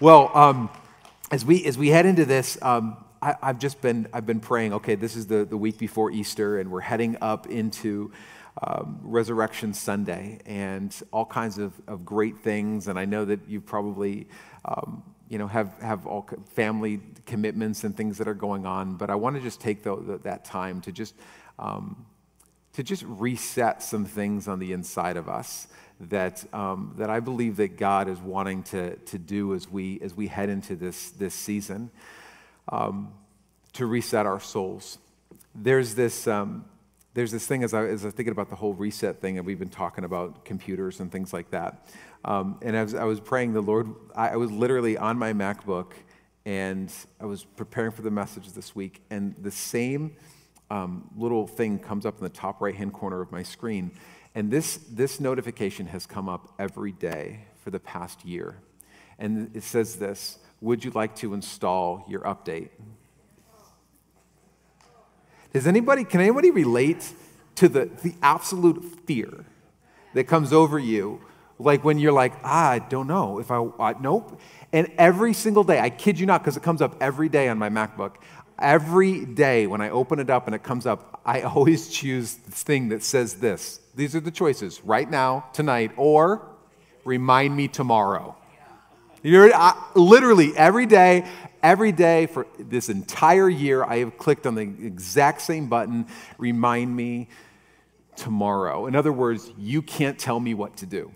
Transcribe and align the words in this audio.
Well, 0.00 0.30
um, 0.34 0.70
as 1.30 1.44
we 1.44 1.62
as 1.66 1.76
we 1.76 1.88
head 1.88 2.06
into 2.06 2.24
this, 2.24 2.56
um, 2.62 2.96
I, 3.20 3.36
have 3.42 3.58
just 3.58 3.82
been 3.82 4.08
I've 4.14 4.24
been 4.24 4.40
praying. 4.40 4.72
Okay, 4.72 4.94
this 4.94 5.14
is 5.14 5.26
the 5.26 5.44
the 5.44 5.58
week 5.58 5.76
before 5.76 6.10
Easter, 6.10 6.58
and 6.58 6.70
we're 6.70 6.80
heading 6.80 7.18
up 7.20 7.46
into 7.48 8.10
um, 8.62 8.98
Resurrection 9.02 9.74
Sunday, 9.74 10.38
and 10.46 10.98
all 11.12 11.26
kinds 11.26 11.58
of, 11.58 11.74
of 11.86 12.06
great 12.06 12.38
things. 12.38 12.88
And 12.88 12.98
I 12.98 13.04
know 13.04 13.26
that 13.26 13.40
you 13.46 13.60
probably 13.60 14.26
um, 14.64 15.02
you 15.28 15.36
know 15.36 15.46
have 15.46 15.74
have 15.82 16.06
all 16.06 16.26
family 16.54 17.00
commitments 17.26 17.84
and 17.84 17.94
things 17.94 18.16
that 18.16 18.26
are 18.26 18.32
going 18.32 18.64
on. 18.64 18.96
But 18.96 19.10
I 19.10 19.16
want 19.16 19.36
to 19.36 19.42
just 19.42 19.60
take 19.60 19.82
the, 19.82 19.96
the, 19.96 20.18
that 20.22 20.46
time 20.46 20.80
to 20.80 20.92
just 20.92 21.14
um, 21.58 22.06
to 22.72 22.82
just 22.82 23.02
reset 23.06 23.82
some 23.82 24.06
things 24.06 24.48
on 24.48 24.60
the 24.60 24.72
inside 24.72 25.18
of 25.18 25.28
us 25.28 25.68
that, 26.00 26.42
um, 26.54 26.94
that 26.96 27.10
I 27.10 27.20
believe 27.20 27.56
that 27.56 27.76
God 27.76 28.08
is 28.08 28.18
wanting 28.18 28.62
to, 28.64 28.96
to 28.96 29.18
do 29.18 29.54
as 29.54 29.68
we, 29.68 30.00
as 30.00 30.14
we 30.14 30.28
head 30.28 30.48
into 30.48 30.74
this, 30.74 31.10
this 31.10 31.34
season 31.34 31.90
um, 32.70 33.12
to 33.74 33.86
reset 33.86 34.24
our 34.24 34.40
souls. 34.40 34.98
There's 35.54 35.94
this, 35.94 36.26
um, 36.26 36.64
there's 37.12 37.32
this 37.32 37.46
thing 37.46 37.62
as 37.64 37.74
I, 37.74 37.84
as 37.86 38.02
I 38.04 38.06
was 38.06 38.14
thinking 38.14 38.32
about 38.32 38.48
the 38.48 38.56
whole 38.56 38.72
reset 38.72 39.20
thing, 39.20 39.36
and 39.36 39.46
we've 39.46 39.58
been 39.58 39.68
talking 39.68 40.04
about 40.04 40.44
computers 40.44 41.00
and 41.00 41.12
things 41.12 41.32
like 41.32 41.50
that. 41.50 41.86
Um, 42.24 42.58
and 42.62 42.74
as 42.74 42.94
I 42.94 43.04
was 43.04 43.20
praying, 43.20 43.52
the 43.52 43.60
Lord, 43.60 43.88
I, 44.14 44.30
I 44.30 44.36
was 44.36 44.50
literally 44.50 44.96
on 44.96 45.18
my 45.18 45.32
MacBook 45.32 45.92
and 46.46 46.90
I 47.20 47.26
was 47.26 47.44
preparing 47.44 47.90
for 47.90 48.00
the 48.00 48.10
message 48.10 48.52
this 48.52 48.74
week, 48.74 49.02
and 49.10 49.34
the 49.42 49.50
same 49.50 50.16
um, 50.70 51.10
little 51.14 51.46
thing 51.46 51.78
comes 51.78 52.06
up 52.06 52.16
in 52.16 52.24
the 52.24 52.30
top 52.30 52.62
right 52.62 52.74
hand 52.74 52.94
corner 52.94 53.20
of 53.20 53.30
my 53.30 53.42
screen 53.42 53.90
and 54.34 54.50
this, 54.50 54.76
this 54.76 55.20
notification 55.20 55.86
has 55.86 56.06
come 56.06 56.28
up 56.28 56.54
every 56.58 56.92
day 56.92 57.46
for 57.62 57.70
the 57.70 57.80
past 57.80 58.24
year. 58.24 58.56
And 59.18 59.50
it 59.54 59.62
says 59.62 59.96
this 59.96 60.38
Would 60.60 60.84
you 60.84 60.90
like 60.92 61.16
to 61.16 61.34
install 61.34 62.04
your 62.08 62.20
update? 62.20 62.70
Does 65.52 65.66
anybody, 65.66 66.04
can 66.04 66.20
anybody 66.20 66.50
relate 66.50 67.12
to 67.56 67.68
the, 67.68 67.90
the 68.02 68.14
absolute 68.22 68.84
fear 69.04 69.44
that 70.14 70.24
comes 70.24 70.52
over 70.52 70.78
you? 70.78 71.20
Like 71.58 71.84
when 71.84 71.98
you're 71.98 72.12
like, 72.12 72.32
ah, 72.42 72.70
I 72.70 72.78
don't 72.78 73.06
know 73.06 73.38
if 73.38 73.50
I, 73.50 73.58
uh, 73.58 73.94
nope. 74.00 74.40
And 74.72 74.90
every 74.96 75.34
single 75.34 75.64
day, 75.64 75.78
I 75.80 75.90
kid 75.90 76.18
you 76.18 76.24
not, 76.24 76.40
because 76.42 76.56
it 76.56 76.62
comes 76.62 76.80
up 76.80 76.96
every 77.02 77.28
day 77.28 77.48
on 77.48 77.58
my 77.58 77.68
MacBook, 77.68 78.14
every 78.60 79.24
day 79.24 79.66
when 79.66 79.80
I 79.80 79.90
open 79.90 80.18
it 80.18 80.30
up 80.30 80.46
and 80.46 80.54
it 80.54 80.62
comes 80.62 80.86
up, 80.86 81.20
I 81.24 81.42
always 81.42 81.88
choose 81.88 82.34
this 82.34 82.62
thing 82.62 82.90
that 82.90 83.02
says 83.02 83.34
this 83.34 83.80
these 83.94 84.14
are 84.14 84.20
the 84.20 84.30
choices 84.30 84.82
right 84.84 85.10
now, 85.10 85.46
tonight, 85.52 85.92
or 85.96 86.46
remind 87.04 87.56
me 87.56 87.68
tomorrow. 87.68 88.36
You're, 89.22 89.52
I, 89.54 89.76
literally 89.94 90.56
every 90.56 90.86
day, 90.86 91.26
every 91.62 91.92
day 91.92 92.26
for 92.26 92.46
this 92.58 92.88
entire 92.88 93.48
year, 93.48 93.84
I 93.84 93.98
have 93.98 94.16
clicked 94.16 94.46
on 94.46 94.54
the 94.54 94.62
exact 94.62 95.42
same 95.42 95.68
button, 95.68 96.06
remind 96.38 96.94
me 96.94 97.28
tomorrow. 98.16 98.86
In 98.86 98.96
other 98.96 99.12
words, 99.12 99.50
you 99.58 99.82
can't 99.82 100.18
tell 100.18 100.40
me 100.40 100.54
what 100.54 100.78
to 100.78 100.86
do 100.86 101.12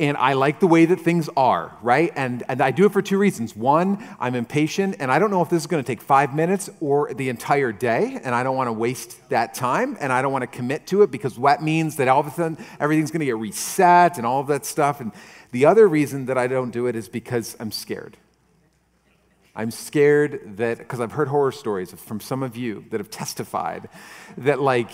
and 0.00 0.16
I 0.16 0.32
like 0.32 0.58
the 0.58 0.66
way 0.66 0.86
that 0.86 1.00
things 1.00 1.30
are, 1.36 1.76
right? 1.80 2.12
And, 2.16 2.42
and 2.48 2.60
I 2.60 2.72
do 2.72 2.84
it 2.86 2.92
for 2.92 3.00
two 3.00 3.16
reasons. 3.16 3.54
One, 3.54 4.04
I'm 4.18 4.34
impatient, 4.34 4.96
and 4.98 5.10
I 5.10 5.20
don't 5.20 5.30
know 5.30 5.40
if 5.40 5.48
this 5.48 5.62
is 5.62 5.68
to 5.84 5.86
take 5.86 6.02
five 6.02 6.34
minutes 6.34 6.68
or 6.80 7.14
the 7.14 7.28
entire 7.28 7.70
day, 7.70 8.18
and 8.24 8.34
I 8.34 8.42
don't 8.42 8.56
want 8.56 8.68
to 8.68 8.72
waste 8.72 9.28
that 9.28 9.54
time, 9.54 9.96
and 10.00 10.12
I 10.12 10.20
don't 10.20 10.32
want 10.32 10.42
to 10.42 10.48
commit 10.48 10.88
to 10.88 11.02
it 11.02 11.12
because 11.12 11.36
that 11.36 11.62
means 11.62 11.96
that 11.96 12.08
all 12.08 12.20
of 12.20 12.26
a 12.26 12.30
sudden 12.32 12.58
everything's 12.80 13.12
to 13.20 13.26
get 13.26 13.36
reset 13.36 14.18
and 14.18 14.26
all 14.26 14.40
of 14.40 14.48
that 14.48 14.66
stuff. 14.66 15.00
And 15.00 15.12
the 15.52 15.66
other 15.66 15.86
reason 15.86 16.26
that 16.26 16.36
I 16.36 16.48
don't 16.48 16.72
do 16.72 16.86
it 16.88 16.96
is 16.96 17.08
because 17.08 17.56
I'm 17.60 17.70
scared. 17.70 18.16
I'm 19.54 19.70
scared 19.70 20.56
that, 20.56 20.78
because 20.78 20.98
I've 20.98 21.12
heard 21.12 21.28
horror 21.28 21.52
stories 21.52 21.92
from 21.92 22.18
some 22.18 22.42
of 22.42 22.56
you 22.56 22.84
that 22.90 22.98
have 22.98 23.10
testified 23.10 23.88
that, 24.38 24.60
like, 24.60 24.90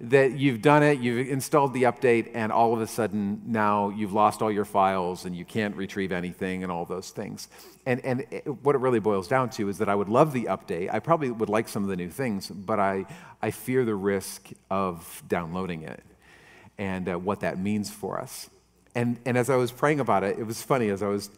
that 0.00 0.38
you've 0.38 0.62
done 0.62 0.82
it, 0.82 0.98
you've 0.98 1.28
installed 1.28 1.74
the 1.74 1.82
update, 1.82 2.30
and 2.32 2.50
all 2.50 2.72
of 2.72 2.80
a 2.80 2.86
sudden 2.86 3.42
now 3.44 3.90
you've 3.90 4.14
lost 4.14 4.40
all 4.40 4.50
your 4.50 4.64
files 4.64 5.26
and 5.26 5.36
you 5.36 5.44
can't 5.44 5.76
retrieve 5.76 6.10
anything 6.10 6.62
and 6.62 6.72
all 6.72 6.86
those 6.86 7.10
things. 7.10 7.48
And, 7.84 8.02
and 8.04 8.26
it, 8.30 8.46
what 8.64 8.74
it 8.74 8.78
really 8.78 9.00
boils 9.00 9.28
down 9.28 9.50
to 9.50 9.68
is 9.68 9.76
that 9.78 9.90
I 9.90 9.94
would 9.94 10.08
love 10.08 10.32
the 10.32 10.44
update. 10.44 10.92
I 10.92 11.00
probably 11.00 11.30
would 11.30 11.50
like 11.50 11.68
some 11.68 11.82
of 11.82 11.90
the 11.90 11.96
new 11.96 12.08
things, 12.08 12.48
but 12.48 12.80
I, 12.80 13.04
I 13.42 13.50
fear 13.50 13.84
the 13.84 13.94
risk 13.94 14.48
of 14.70 15.22
downloading 15.28 15.82
it 15.82 16.02
and 16.78 17.06
uh, 17.10 17.18
what 17.18 17.40
that 17.40 17.58
means 17.58 17.90
for 17.90 18.18
us. 18.18 18.48
And, 18.94 19.18
and 19.26 19.36
as 19.36 19.50
I 19.50 19.56
was 19.56 19.70
praying 19.70 20.00
about 20.00 20.24
it, 20.24 20.38
it 20.38 20.44
was 20.44 20.62
funny 20.62 20.88
as 20.88 21.02
I 21.02 21.08
was, 21.08 21.28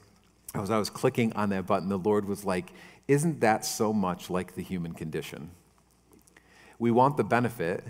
as 0.54 0.70
I 0.70 0.78
was 0.78 0.88
clicking 0.88 1.32
on 1.32 1.50
that 1.50 1.66
button, 1.66 1.88
the 1.88 1.98
Lord 1.98 2.26
was 2.26 2.44
like, 2.44 2.72
Isn't 3.08 3.40
that 3.40 3.64
so 3.64 3.92
much 3.92 4.30
like 4.30 4.54
the 4.54 4.62
human 4.62 4.94
condition? 4.94 5.50
We 6.78 6.92
want 6.92 7.16
the 7.16 7.24
benefit 7.24 7.84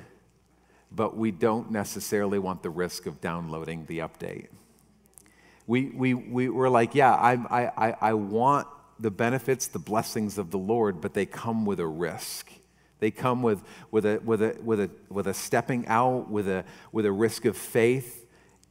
but 0.94 1.16
we 1.16 1.30
don't 1.30 1.70
necessarily 1.70 2.38
want 2.38 2.62
the 2.62 2.70
risk 2.70 3.06
of 3.06 3.20
downloading 3.20 3.86
the 3.86 4.00
update. 4.00 4.48
We, 5.66 5.86
we, 5.86 6.14
we 6.14 6.48
were 6.48 6.68
like, 6.68 6.94
yeah, 6.94 7.12
I, 7.12 7.32
I, 7.76 7.96
I 8.00 8.14
want 8.14 8.66
the 8.98 9.10
benefits, 9.10 9.66
the 9.68 9.78
blessings 9.78 10.38
of 10.38 10.50
the 10.50 10.58
Lord, 10.58 11.00
but 11.00 11.14
they 11.14 11.26
come 11.26 11.64
with 11.64 11.80
a 11.80 11.86
risk. 11.86 12.52
They 13.00 13.10
come 13.10 13.42
with, 13.42 13.62
with, 13.90 14.06
a, 14.06 14.20
with, 14.24 14.42
a, 14.42 14.56
with, 14.62 14.80
a, 14.80 14.90
with 15.08 15.26
a 15.26 15.34
stepping 15.34 15.86
out, 15.88 16.30
with 16.30 16.48
a, 16.48 16.64
with 16.92 17.06
a 17.06 17.12
risk 17.12 17.44
of 17.44 17.56
faith, 17.56 18.26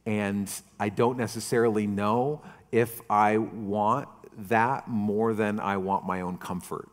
and 0.06 0.50
I 0.80 0.88
don't 0.88 1.18
necessarily 1.18 1.86
know 1.86 2.42
if 2.70 3.00
I 3.10 3.38
want 3.38 4.08
that 4.48 4.88
more 4.88 5.34
than 5.34 5.60
I 5.60 5.76
want 5.76 6.06
my 6.06 6.22
own 6.22 6.38
comfort. 6.38 6.88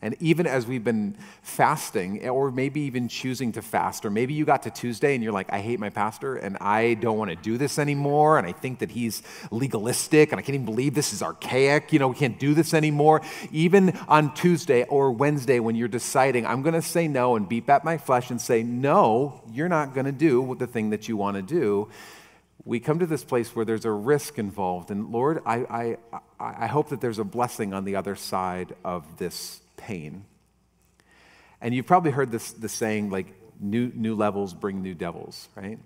And 0.00 0.14
even 0.20 0.46
as 0.46 0.64
we've 0.64 0.84
been 0.84 1.16
fasting, 1.42 2.28
or 2.28 2.52
maybe 2.52 2.82
even 2.82 3.08
choosing 3.08 3.50
to 3.52 3.62
fast, 3.62 4.04
or 4.04 4.10
maybe 4.10 4.32
you 4.32 4.44
got 4.44 4.62
to 4.62 4.70
Tuesday 4.70 5.16
and 5.16 5.24
you're 5.24 5.32
like, 5.32 5.52
I 5.52 5.58
hate 5.58 5.80
my 5.80 5.90
pastor 5.90 6.36
and 6.36 6.56
I 6.60 6.94
don't 6.94 7.18
want 7.18 7.30
to 7.30 7.36
do 7.36 7.58
this 7.58 7.80
anymore, 7.80 8.38
and 8.38 8.46
I 8.46 8.52
think 8.52 8.78
that 8.78 8.92
he's 8.92 9.24
legalistic, 9.50 10.30
and 10.30 10.38
I 10.38 10.42
can't 10.42 10.54
even 10.54 10.66
believe 10.66 10.94
this 10.94 11.12
is 11.12 11.20
archaic, 11.20 11.92
you 11.92 11.98
know, 11.98 12.08
we 12.08 12.14
can't 12.14 12.38
do 12.38 12.54
this 12.54 12.74
anymore. 12.74 13.22
Even 13.50 13.98
on 14.06 14.32
Tuesday 14.34 14.84
or 14.84 15.10
Wednesday, 15.10 15.58
when 15.58 15.74
you're 15.74 15.88
deciding, 15.88 16.46
I'm 16.46 16.62
going 16.62 16.74
to 16.74 16.82
say 16.82 17.08
no 17.08 17.34
and 17.34 17.48
beat 17.48 17.66
back 17.66 17.82
my 17.82 17.98
flesh 17.98 18.30
and 18.30 18.40
say, 18.40 18.62
No, 18.62 19.42
you're 19.52 19.68
not 19.68 19.94
going 19.94 20.06
to 20.06 20.12
do 20.12 20.54
the 20.54 20.68
thing 20.68 20.90
that 20.90 21.08
you 21.08 21.16
want 21.16 21.36
to 21.36 21.42
do 21.42 21.88
we 22.64 22.80
come 22.80 22.98
to 22.98 23.06
this 23.06 23.24
place 23.24 23.56
where 23.56 23.64
there's 23.64 23.86
a 23.86 23.90
risk 23.90 24.38
involved. 24.38 24.90
And 24.90 25.10
Lord, 25.10 25.40
I, 25.46 25.96
I, 26.10 26.20
I 26.38 26.66
hope 26.66 26.90
that 26.90 27.00
there's 27.00 27.18
a 27.18 27.24
blessing 27.24 27.72
on 27.72 27.84
the 27.84 27.96
other 27.96 28.14
side 28.14 28.74
of 28.84 29.16
this 29.16 29.62
pain. 29.78 30.26
And 31.62 31.74
you've 31.74 31.86
probably 31.86 32.10
heard 32.10 32.30
this, 32.30 32.52
the 32.52 32.68
saying, 32.68 33.08
like, 33.08 33.26
new, 33.58 33.90
new 33.94 34.14
levels 34.14 34.52
bring 34.52 34.82
new 34.82 34.94
devils, 34.94 35.48
right? 35.56 35.78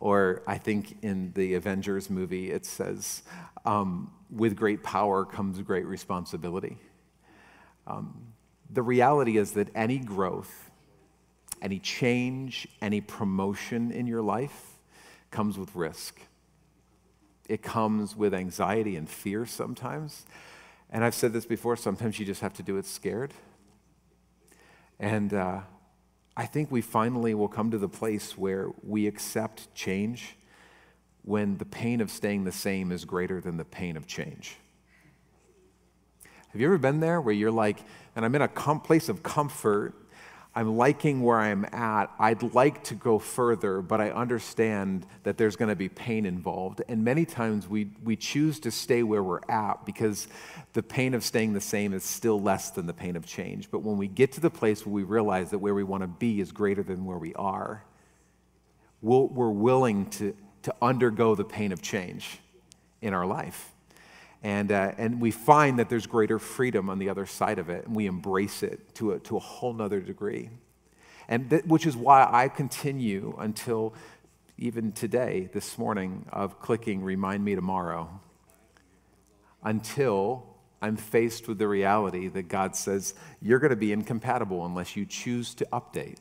Or 0.00 0.42
I 0.46 0.56
think 0.56 0.96
in 1.02 1.32
the 1.34 1.54
Avengers 1.54 2.08
movie, 2.08 2.50
it 2.50 2.64
says, 2.64 3.22
um, 3.64 4.10
with 4.30 4.56
great 4.56 4.82
power 4.82 5.24
comes 5.24 5.60
great 5.60 5.86
responsibility. 5.86 6.78
Um, 7.86 8.32
the 8.70 8.82
reality 8.82 9.36
is 9.36 9.52
that 9.52 9.68
any 9.74 9.98
growth, 9.98 10.70
any 11.60 11.78
change, 11.78 12.66
any 12.80 13.00
promotion 13.00 13.90
in 13.90 14.06
your 14.06 14.22
life 14.22 14.78
comes 15.30 15.58
with 15.58 15.74
risk. 15.74 16.18
It 17.48 17.62
comes 17.62 18.16
with 18.16 18.32
anxiety 18.32 18.96
and 18.96 19.08
fear 19.08 19.44
sometimes. 19.44 20.24
And 20.90 21.04
I've 21.04 21.14
said 21.14 21.32
this 21.32 21.46
before 21.46 21.76
sometimes 21.76 22.18
you 22.18 22.26
just 22.26 22.40
have 22.40 22.54
to 22.54 22.62
do 22.62 22.76
it 22.76 22.84
scared. 22.84 23.32
And 24.98 25.32
uh, 25.32 25.60
I 26.36 26.46
think 26.46 26.70
we 26.70 26.80
finally 26.80 27.32
will 27.34 27.48
come 27.48 27.70
to 27.70 27.78
the 27.78 27.88
place 27.88 28.36
where 28.36 28.68
we 28.82 29.06
accept 29.06 29.72
change 29.74 30.36
when 31.22 31.58
the 31.58 31.64
pain 31.64 32.00
of 32.00 32.10
staying 32.10 32.44
the 32.44 32.52
same 32.52 32.90
is 32.90 33.04
greater 33.04 33.40
than 33.40 33.56
the 33.56 33.64
pain 33.64 33.96
of 33.96 34.06
change. 34.06 34.56
Have 36.52 36.60
you 36.60 36.66
ever 36.66 36.78
been 36.78 36.98
there 37.00 37.20
where 37.20 37.34
you're 37.34 37.52
like, 37.52 37.78
and 38.16 38.24
I'm 38.24 38.34
in 38.34 38.42
a 38.42 38.48
com- 38.48 38.80
place 38.80 39.08
of 39.08 39.22
comfort 39.22 39.94
I'm 40.52 40.76
liking 40.76 41.22
where 41.22 41.38
I'm 41.38 41.64
at. 41.66 42.10
I'd 42.18 42.54
like 42.54 42.82
to 42.84 42.96
go 42.96 43.20
further, 43.20 43.80
but 43.82 44.00
I 44.00 44.10
understand 44.10 45.06
that 45.22 45.38
there's 45.38 45.54
going 45.54 45.68
to 45.68 45.76
be 45.76 45.88
pain 45.88 46.26
involved. 46.26 46.82
And 46.88 47.04
many 47.04 47.24
times 47.24 47.68
we, 47.68 47.92
we 48.02 48.16
choose 48.16 48.58
to 48.60 48.72
stay 48.72 49.04
where 49.04 49.22
we're 49.22 49.40
at 49.48 49.86
because 49.86 50.26
the 50.72 50.82
pain 50.82 51.14
of 51.14 51.22
staying 51.22 51.52
the 51.52 51.60
same 51.60 51.92
is 51.92 52.02
still 52.02 52.40
less 52.40 52.70
than 52.70 52.86
the 52.86 52.92
pain 52.92 53.14
of 53.14 53.24
change. 53.26 53.70
But 53.70 53.82
when 53.82 53.96
we 53.96 54.08
get 54.08 54.32
to 54.32 54.40
the 54.40 54.50
place 54.50 54.84
where 54.84 54.92
we 54.92 55.04
realize 55.04 55.50
that 55.50 55.58
where 55.60 55.74
we 55.74 55.84
want 55.84 56.02
to 56.02 56.08
be 56.08 56.40
is 56.40 56.50
greater 56.50 56.82
than 56.82 57.04
where 57.04 57.18
we 57.18 57.32
are, 57.34 57.84
we 59.02 59.18
we 59.18 59.44
are 59.44 59.50
willing 59.50 60.10
to, 60.10 60.36
to 60.62 60.74
undergo 60.82 61.36
the 61.36 61.44
pain 61.44 61.70
of 61.70 61.80
change 61.80 62.40
in 63.00 63.14
our 63.14 63.24
life. 63.24 63.70
And, 64.42 64.72
uh, 64.72 64.92
and 64.96 65.20
we 65.20 65.30
find 65.30 65.78
that 65.78 65.88
there's 65.88 66.06
greater 66.06 66.38
freedom 66.38 66.88
on 66.88 66.98
the 66.98 67.10
other 67.10 67.26
side 67.26 67.58
of 67.58 67.68
it, 67.68 67.86
and 67.86 67.94
we 67.94 68.06
embrace 68.06 68.62
it 68.62 68.94
to 68.94 69.12
a, 69.12 69.18
to 69.20 69.36
a 69.36 69.40
whole 69.40 69.74
nother 69.74 70.00
degree. 70.00 70.50
And 71.28 71.50
th- 71.50 71.64
which 71.64 71.86
is 71.86 71.96
why 71.96 72.26
I 72.30 72.48
continue 72.48 73.36
until 73.38 73.94
even 74.58 74.92
today, 74.92 75.48
this 75.52 75.78
morning, 75.78 76.26
of 76.32 76.60
clicking 76.60 77.02
remind 77.02 77.44
me 77.44 77.54
tomorrow. 77.54 78.20
until 79.62 80.46
I'm 80.82 80.96
faced 80.96 81.48
with 81.48 81.58
the 81.58 81.68
reality 81.68 82.28
that 82.28 82.48
God 82.48 82.74
says, 82.74 83.14
you're 83.42 83.58
going 83.58 83.70
to 83.70 83.76
be 83.76 83.92
incompatible 83.92 84.64
unless 84.64 84.96
you 84.96 85.04
choose 85.04 85.54
to 85.56 85.68
update 85.72 86.18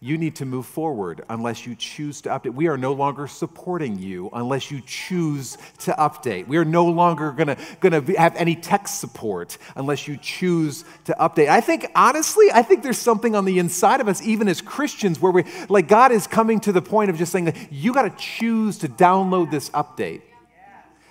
you 0.00 0.16
need 0.16 0.36
to 0.36 0.44
move 0.44 0.64
forward 0.64 1.24
unless 1.28 1.66
you 1.66 1.74
choose 1.74 2.20
to 2.20 2.28
update. 2.28 2.54
We 2.54 2.68
are 2.68 2.78
no 2.78 2.92
longer 2.92 3.26
supporting 3.26 3.98
you 3.98 4.30
unless 4.32 4.70
you 4.70 4.80
choose 4.86 5.58
to 5.78 5.92
update. 5.92 6.46
We 6.46 6.56
are 6.56 6.64
no 6.64 6.86
longer 6.86 7.32
going 7.32 7.56
to 7.56 8.12
have 8.16 8.36
any 8.36 8.54
tech 8.54 8.86
support 8.86 9.58
unless 9.74 10.06
you 10.06 10.16
choose 10.16 10.84
to 11.06 11.16
update. 11.18 11.48
I 11.48 11.60
think, 11.60 11.90
honestly, 11.96 12.46
I 12.52 12.62
think 12.62 12.84
there's 12.84 12.98
something 12.98 13.34
on 13.34 13.44
the 13.44 13.58
inside 13.58 14.00
of 14.00 14.06
us, 14.06 14.22
even 14.22 14.46
as 14.46 14.60
Christians, 14.60 15.20
where 15.20 15.32
we, 15.32 15.44
like, 15.68 15.88
God 15.88 16.12
is 16.12 16.28
coming 16.28 16.60
to 16.60 16.70
the 16.70 16.82
point 16.82 17.10
of 17.10 17.16
just 17.16 17.32
saying 17.32 17.46
that 17.46 17.72
you 17.72 17.92
got 17.92 18.02
to 18.02 18.24
choose 18.24 18.78
to 18.78 18.88
download 18.88 19.50
this 19.50 19.68
update. 19.70 20.22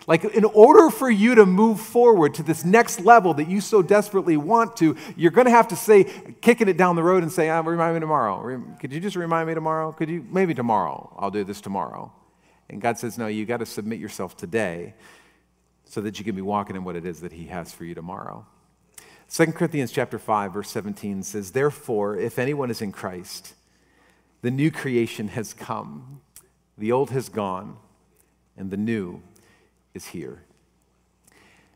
Like, 0.08 0.24
in 0.24 0.46
order 0.46 0.90
for 0.90 1.12
you 1.12 1.36
to 1.36 1.46
move 1.46 1.82
forward 1.82 2.34
to 2.36 2.44
this 2.44 2.64
next 2.64 3.02
level 3.02 3.34
that 3.34 3.50
you 3.50 3.60
so 3.60 3.82
desperately 3.82 4.38
want 4.38 4.78
to, 4.78 4.96
you're 5.18 5.32
going 5.32 5.46
to 5.46 5.52
have 5.52 5.68
to 5.68 5.76
say, 5.76 6.06
kicking 6.40 6.70
it 6.70 6.78
down 6.78 6.96
the 6.96 7.04
road 7.04 7.24
and 7.24 7.32
say, 7.32 7.50
ah, 7.50 7.60
remind 7.60 7.96
me 7.96 8.00
tomorrow. 8.00 8.64
Could 8.80 8.94
you 8.94 9.02
just 9.02 9.18
remind 9.18 9.50
me 9.50 9.54
tomorrow? 9.54 9.92
Could 9.92 10.10
you? 10.10 10.26
Maybe 10.32 10.54
tomorrow. 10.54 11.14
I'll 11.20 11.30
do 11.30 11.44
this 11.44 11.60
tomorrow. 11.60 12.14
And 12.70 12.82
God 12.82 12.98
says, 12.98 13.18
no, 13.18 13.28
you 13.28 13.46
got 13.46 13.58
to 13.58 13.66
submit 13.66 14.00
yourself 14.00 14.38
today 14.38 14.94
so 15.84 16.00
that 16.00 16.20
you 16.20 16.26
can 16.26 16.36
be 16.36 16.42
walking 16.42 16.78
in 16.78 16.86
what 16.86 16.96
it 16.96 17.06
is 17.06 17.20
that 17.20 17.34
He 17.34 17.48
has 17.48 17.74
for 17.74 17.84
you 17.84 17.94
tomorrow. 17.94 18.46
2 19.30 19.48
Corinthians 19.48 19.92
chapter 19.92 20.18
5, 20.18 20.54
verse 20.54 20.70
17 20.70 21.22
says, 21.24 21.52
Therefore, 21.52 22.16
if 22.18 22.40
anyone 22.40 22.72
is 22.72 22.82
in 22.82 22.94
Christ, 22.94 23.56
the 24.42 24.52
new 24.52 24.72
creation 24.72 25.30
has 25.30 25.54
come, 25.54 26.22
the 26.78 26.94
old 26.94 27.10
has 27.10 27.28
gone, 27.28 27.76
and 28.56 28.72
the 28.72 28.78
new 28.78 29.22
is 29.98 30.06
here. 30.06 30.42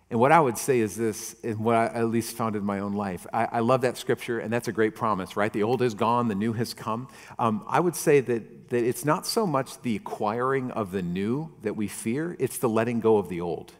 And 0.09 0.19
what 0.19 0.31
I 0.31 0.39
would 0.39 0.57
say 0.57 0.79
is 0.79 0.95
this, 0.95 1.35
and 1.43 1.59
what 1.59 1.75
I 1.75 1.85
at 1.85 2.07
least 2.07 2.35
found 2.35 2.55
in 2.55 2.63
my 2.63 2.79
own 2.79 2.93
life. 2.93 3.25
I, 3.33 3.45
I, 3.45 3.59
love 3.59 3.81
that 3.81 3.97
scripture, 3.97 4.39
and 4.39 4.51
that's 4.51 4.67
a 4.67 4.73
great 4.73 4.93
promise, 4.93 5.37
right? 5.37 5.51
The 5.51 5.63
old 5.63 5.81
is 5.81 5.93
gone, 5.93 6.27
the 6.27 6.35
new 6.35 6.51
has 6.53 6.73
come. 6.73 7.07
Um, 7.39 7.63
I 7.65 7.79
would 7.79 7.95
say 7.95 8.19
that, 8.19 8.69
that 8.69 8.83
it's 8.83 9.05
not 9.05 9.25
so 9.25 9.47
much 9.47 9.81
the 9.81 9.95
acquiring 9.95 10.71
of 10.71 10.91
the 10.91 11.01
new 11.01 11.53
that 11.61 11.77
we 11.77 11.87
fear, 11.87 12.35
it's 12.39 12.57
the 12.57 12.67
letting 12.67 12.99
go 12.99 13.17
of 13.17 13.29
the 13.29 13.39
old. 13.39 13.71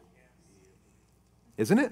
Isn't 1.57 1.79
it? 1.79 1.91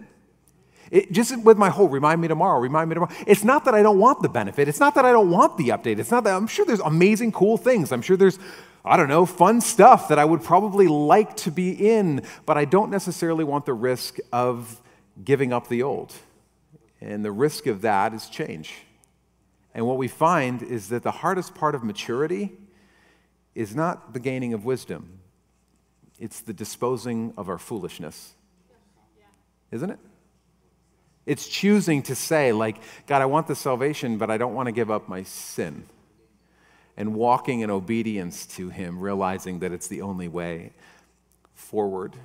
It, 0.91 1.12
just 1.12 1.44
with 1.44 1.57
my 1.57 1.69
whole 1.69 1.88
remind 1.88 2.21
me 2.21 2.27
tomorrow, 2.27 2.59
remind 2.59 2.89
me 2.89 2.95
tomorrow. 2.95 3.13
It's 3.27 3.44
not 3.44 3.65
that 3.65 3.75
I 3.75 3.83
don't 3.83 4.00
want 4.00 4.21
the 4.21 4.30
benefit. 4.30 4.68
It's 4.68 4.80
not 4.80 4.95
that 4.95 5.06
I 5.06 5.12
don't 5.12 5.30
want 5.30 5.57
the 5.57 5.69
update. 5.69 6.00
It's 6.00 6.12
not 6.12 6.24
that 6.24 6.36
I'm 6.36 6.47
sure 6.47 6.65
there's 6.65 6.80
amazing, 6.80 7.31
cool 7.31 7.57
things. 7.57 7.91
I'm 7.91 8.01
sure 8.01 8.18
there's 8.18 8.39
I 8.83 8.95
don't 8.95 9.09
know, 9.09 9.25
fun 9.25 9.62
stuff 9.62 10.07
that 10.07 10.18
I 10.18 10.25
would 10.25 10.41
probably 10.41 10.88
like 10.88 11.36
to 11.38 11.51
be 11.51 11.71
in, 11.71 12.24
but 12.45 12.57
I 12.57 12.65
don't 12.65 12.89
necessarily 12.89 13.44
want 13.44 13.65
the 13.65 13.74
risk 13.74 14.18
of 14.31 14.81
giving 15.24 15.51
up 15.51 15.68
the 15.68 15.83
old. 15.83 16.13
And 17.01 17.24
the 17.24 17.31
risk 17.31 17.68
of 17.68 17.81
that 17.81 18.13
is 18.13 18.30
change. 18.30 18.74
And 19.74 19.86
what 19.86 19.97
we 19.97 20.07
find 20.07 20.63
is 20.63 20.89
that 20.89 21.03
the 21.03 21.12
hardest 21.12 21.56
part 21.56 21.75
of 21.75 21.83
maturity 21.83 22.53
is 23.53 23.75
not 23.75 24.13
the 24.13 24.19
gaining 24.19 24.53
of 24.53 24.65
wisdom, 24.65 25.19
it's 26.18 26.41
the 26.41 26.53
disposing 26.53 27.33
of 27.38 27.50
our 27.50 27.57
foolishness. 27.57 28.33
Isn't 29.71 29.91
it? 29.91 30.00
It's 31.29 31.47
choosing 31.47 32.01
to 32.03 32.15
say, 32.15 32.51
like, 32.51 32.77
God, 33.05 33.21
I 33.21 33.27
want 33.27 33.45
the 33.45 33.53
salvation, 33.53 34.17
but 34.17 34.31
I 34.31 34.37
don't 34.37 34.55
want 34.55 34.65
to 34.65 34.71
give 34.71 34.89
up 34.89 35.07
my 35.07 35.21
sin 35.21 35.83
and 36.97 37.13
walking 37.13 37.59
in 37.59 37.69
obedience 37.69 38.47
to 38.57 38.69
Him, 38.69 38.99
realizing 38.99 39.59
that 39.59 39.71
it's 39.71 39.87
the 39.87 40.01
only 40.01 40.27
way 40.27 40.73
forward. 41.53 42.15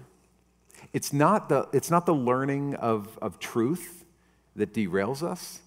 It's 0.94 1.12
not 1.12 1.50
the, 1.50 1.68
it's 1.74 1.90
not 1.90 2.06
the 2.06 2.14
learning 2.14 2.76
of, 2.76 3.18
of 3.20 3.38
truth 3.38 4.06
that 4.56 4.72
derails 4.72 5.22
us. 5.22 5.60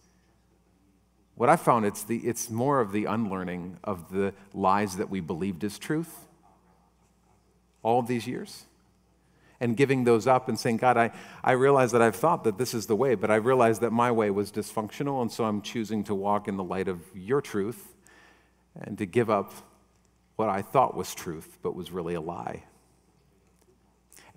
What 1.36 1.48
I 1.48 1.58
found, 1.58 1.86
it's, 1.86 2.02
the, 2.02 2.18
it's 2.18 2.50
more 2.50 2.80
of 2.80 2.92
the 2.92 3.06
unlearning 3.06 3.78
of 3.84 4.12
the 4.12 4.34
lies 4.56 4.98
that 4.98 5.12
we 5.12 5.20
believed 5.20 5.64
as 5.64 5.78
truth 5.78 6.26
all 7.84 8.00
of 8.00 8.08
these 8.08 8.26
years. 8.26 8.66
And 9.60 9.76
giving 9.76 10.04
those 10.04 10.28
up 10.28 10.50
and 10.50 10.60
saying, 10.60 10.78
God, 10.78 10.98
I, 10.98 11.12
I 11.44 11.54
realize 11.54 11.92
that 11.94 12.02
I've 12.02 12.16
thought 12.16 12.44
that 12.44 12.60
this 12.60 12.76
is 12.76 12.86
the 12.86 12.96
way, 12.96 13.16
but 13.16 13.32
I 13.32 13.36
realize 13.38 13.80
that 13.80 13.92
my 13.92 14.12
way 14.12 14.30
was 14.30 14.52
dysfunctional, 14.52 15.22
and 15.22 15.32
so 15.32 15.46
I'm 15.46 15.62
choosing 15.62 16.04
to 16.06 16.16
walk 16.16 16.48
in 16.48 16.58
the 16.58 16.64
light 16.64 16.88
of 16.88 17.02
your 17.16 17.42
truth 17.42 17.96
and 18.80 18.98
to 19.00 19.08
give 19.08 19.32
up 19.32 19.52
what 20.36 20.50
I 20.50 20.62
thought 20.62 20.96
was 20.96 21.16
truth, 21.16 21.58
but 21.64 21.76
was 21.76 21.92
really 21.92 22.14
a 22.14 22.22
lie. 22.22 22.66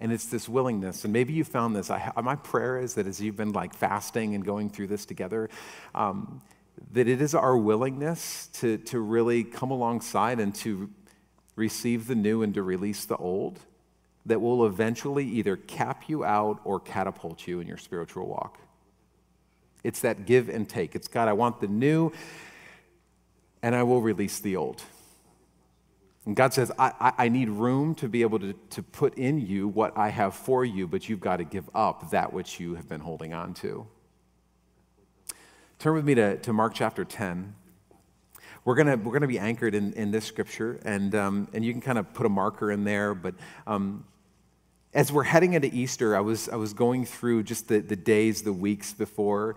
And 0.00 0.10
it's 0.10 0.24
this 0.24 0.48
willingness, 0.48 1.04
and 1.04 1.12
maybe 1.12 1.34
you 1.34 1.44
found 1.44 1.76
this. 1.76 1.90
I, 1.90 2.10
my 2.22 2.36
prayer 2.36 2.78
is 2.78 2.94
that 2.94 3.06
as 3.06 3.20
you've 3.20 3.36
been 3.36 3.52
like 3.52 3.74
fasting 3.74 4.34
and 4.34 4.42
going 4.42 4.70
through 4.70 4.86
this 4.86 5.04
together, 5.04 5.50
um, 5.94 6.40
that 6.92 7.06
it 7.06 7.20
is 7.20 7.34
our 7.34 7.54
willingness 7.56 8.46
to, 8.54 8.78
to 8.78 8.98
really 8.98 9.44
come 9.44 9.70
alongside 9.70 10.40
and 10.40 10.54
to 10.54 10.88
receive 11.56 12.06
the 12.06 12.14
new 12.14 12.42
and 12.42 12.54
to 12.54 12.62
release 12.62 13.04
the 13.04 13.16
old 13.16 13.58
that 14.26 14.40
will 14.40 14.66
eventually 14.66 15.24
either 15.24 15.56
cap 15.56 16.04
you 16.08 16.24
out 16.24 16.60
or 16.64 16.78
catapult 16.78 17.46
you 17.46 17.60
in 17.60 17.66
your 17.66 17.78
spiritual 17.78 18.26
walk. 18.26 18.58
It's 19.82 20.00
that 20.00 20.26
give 20.26 20.48
and 20.48 20.68
take. 20.68 20.94
It's 20.94 21.08
God, 21.08 21.28
I 21.28 21.32
want 21.32 21.60
the 21.60 21.68
new 21.68 22.12
and 23.62 23.74
I 23.74 23.82
will 23.82 24.00
release 24.00 24.38
the 24.38 24.56
old. 24.56 24.82
And 26.26 26.36
God 26.36 26.52
says, 26.52 26.70
I, 26.78 26.92
I, 27.00 27.12
I, 27.24 27.28
need 27.28 27.48
room 27.48 27.94
to 27.96 28.08
be 28.08 28.22
able 28.22 28.38
to, 28.40 28.52
to 28.52 28.82
put 28.82 29.14
in 29.14 29.40
you 29.40 29.68
what 29.68 29.96
I 29.96 30.10
have 30.10 30.34
for 30.34 30.64
you, 30.64 30.86
but 30.86 31.08
you've 31.08 31.20
got 31.20 31.38
to 31.38 31.44
give 31.44 31.68
up 31.74 32.10
that 32.10 32.32
which 32.32 32.60
you 32.60 32.74
have 32.74 32.88
been 32.88 33.00
holding 33.00 33.32
on 33.32 33.54
to. 33.54 33.86
Turn 35.78 35.94
with 35.94 36.04
me 36.04 36.14
to, 36.14 36.36
to 36.36 36.52
Mark 36.52 36.74
chapter 36.74 37.04
10. 37.04 37.54
We're 38.64 38.74
gonna 38.74 38.96
we're 38.96 39.12
gonna 39.12 39.26
be 39.26 39.38
anchored 39.38 39.74
in, 39.74 39.92
in 39.94 40.10
this 40.10 40.24
scripture, 40.24 40.80
and, 40.84 41.14
um, 41.14 41.48
and 41.54 41.64
you 41.64 41.72
can 41.72 41.80
kind 41.80 41.98
of 41.98 42.12
put 42.12 42.26
a 42.26 42.28
marker 42.28 42.70
in 42.70 42.84
there. 42.84 43.14
But 43.14 43.34
um, 43.66 44.04
as 44.92 45.12
we're 45.12 45.24
heading 45.24 45.54
into 45.54 45.68
Easter, 45.74 46.16
I 46.16 46.20
was, 46.20 46.48
I 46.48 46.56
was 46.56 46.72
going 46.72 47.04
through 47.04 47.44
just 47.44 47.68
the, 47.68 47.78
the 47.80 47.96
days, 47.96 48.42
the 48.42 48.52
weeks 48.52 48.92
before, 48.92 49.56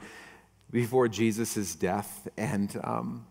before 0.71 1.07
Jesus' 1.07 1.75
death, 1.75 2.27
and 2.37 2.79
um, 2.83 3.25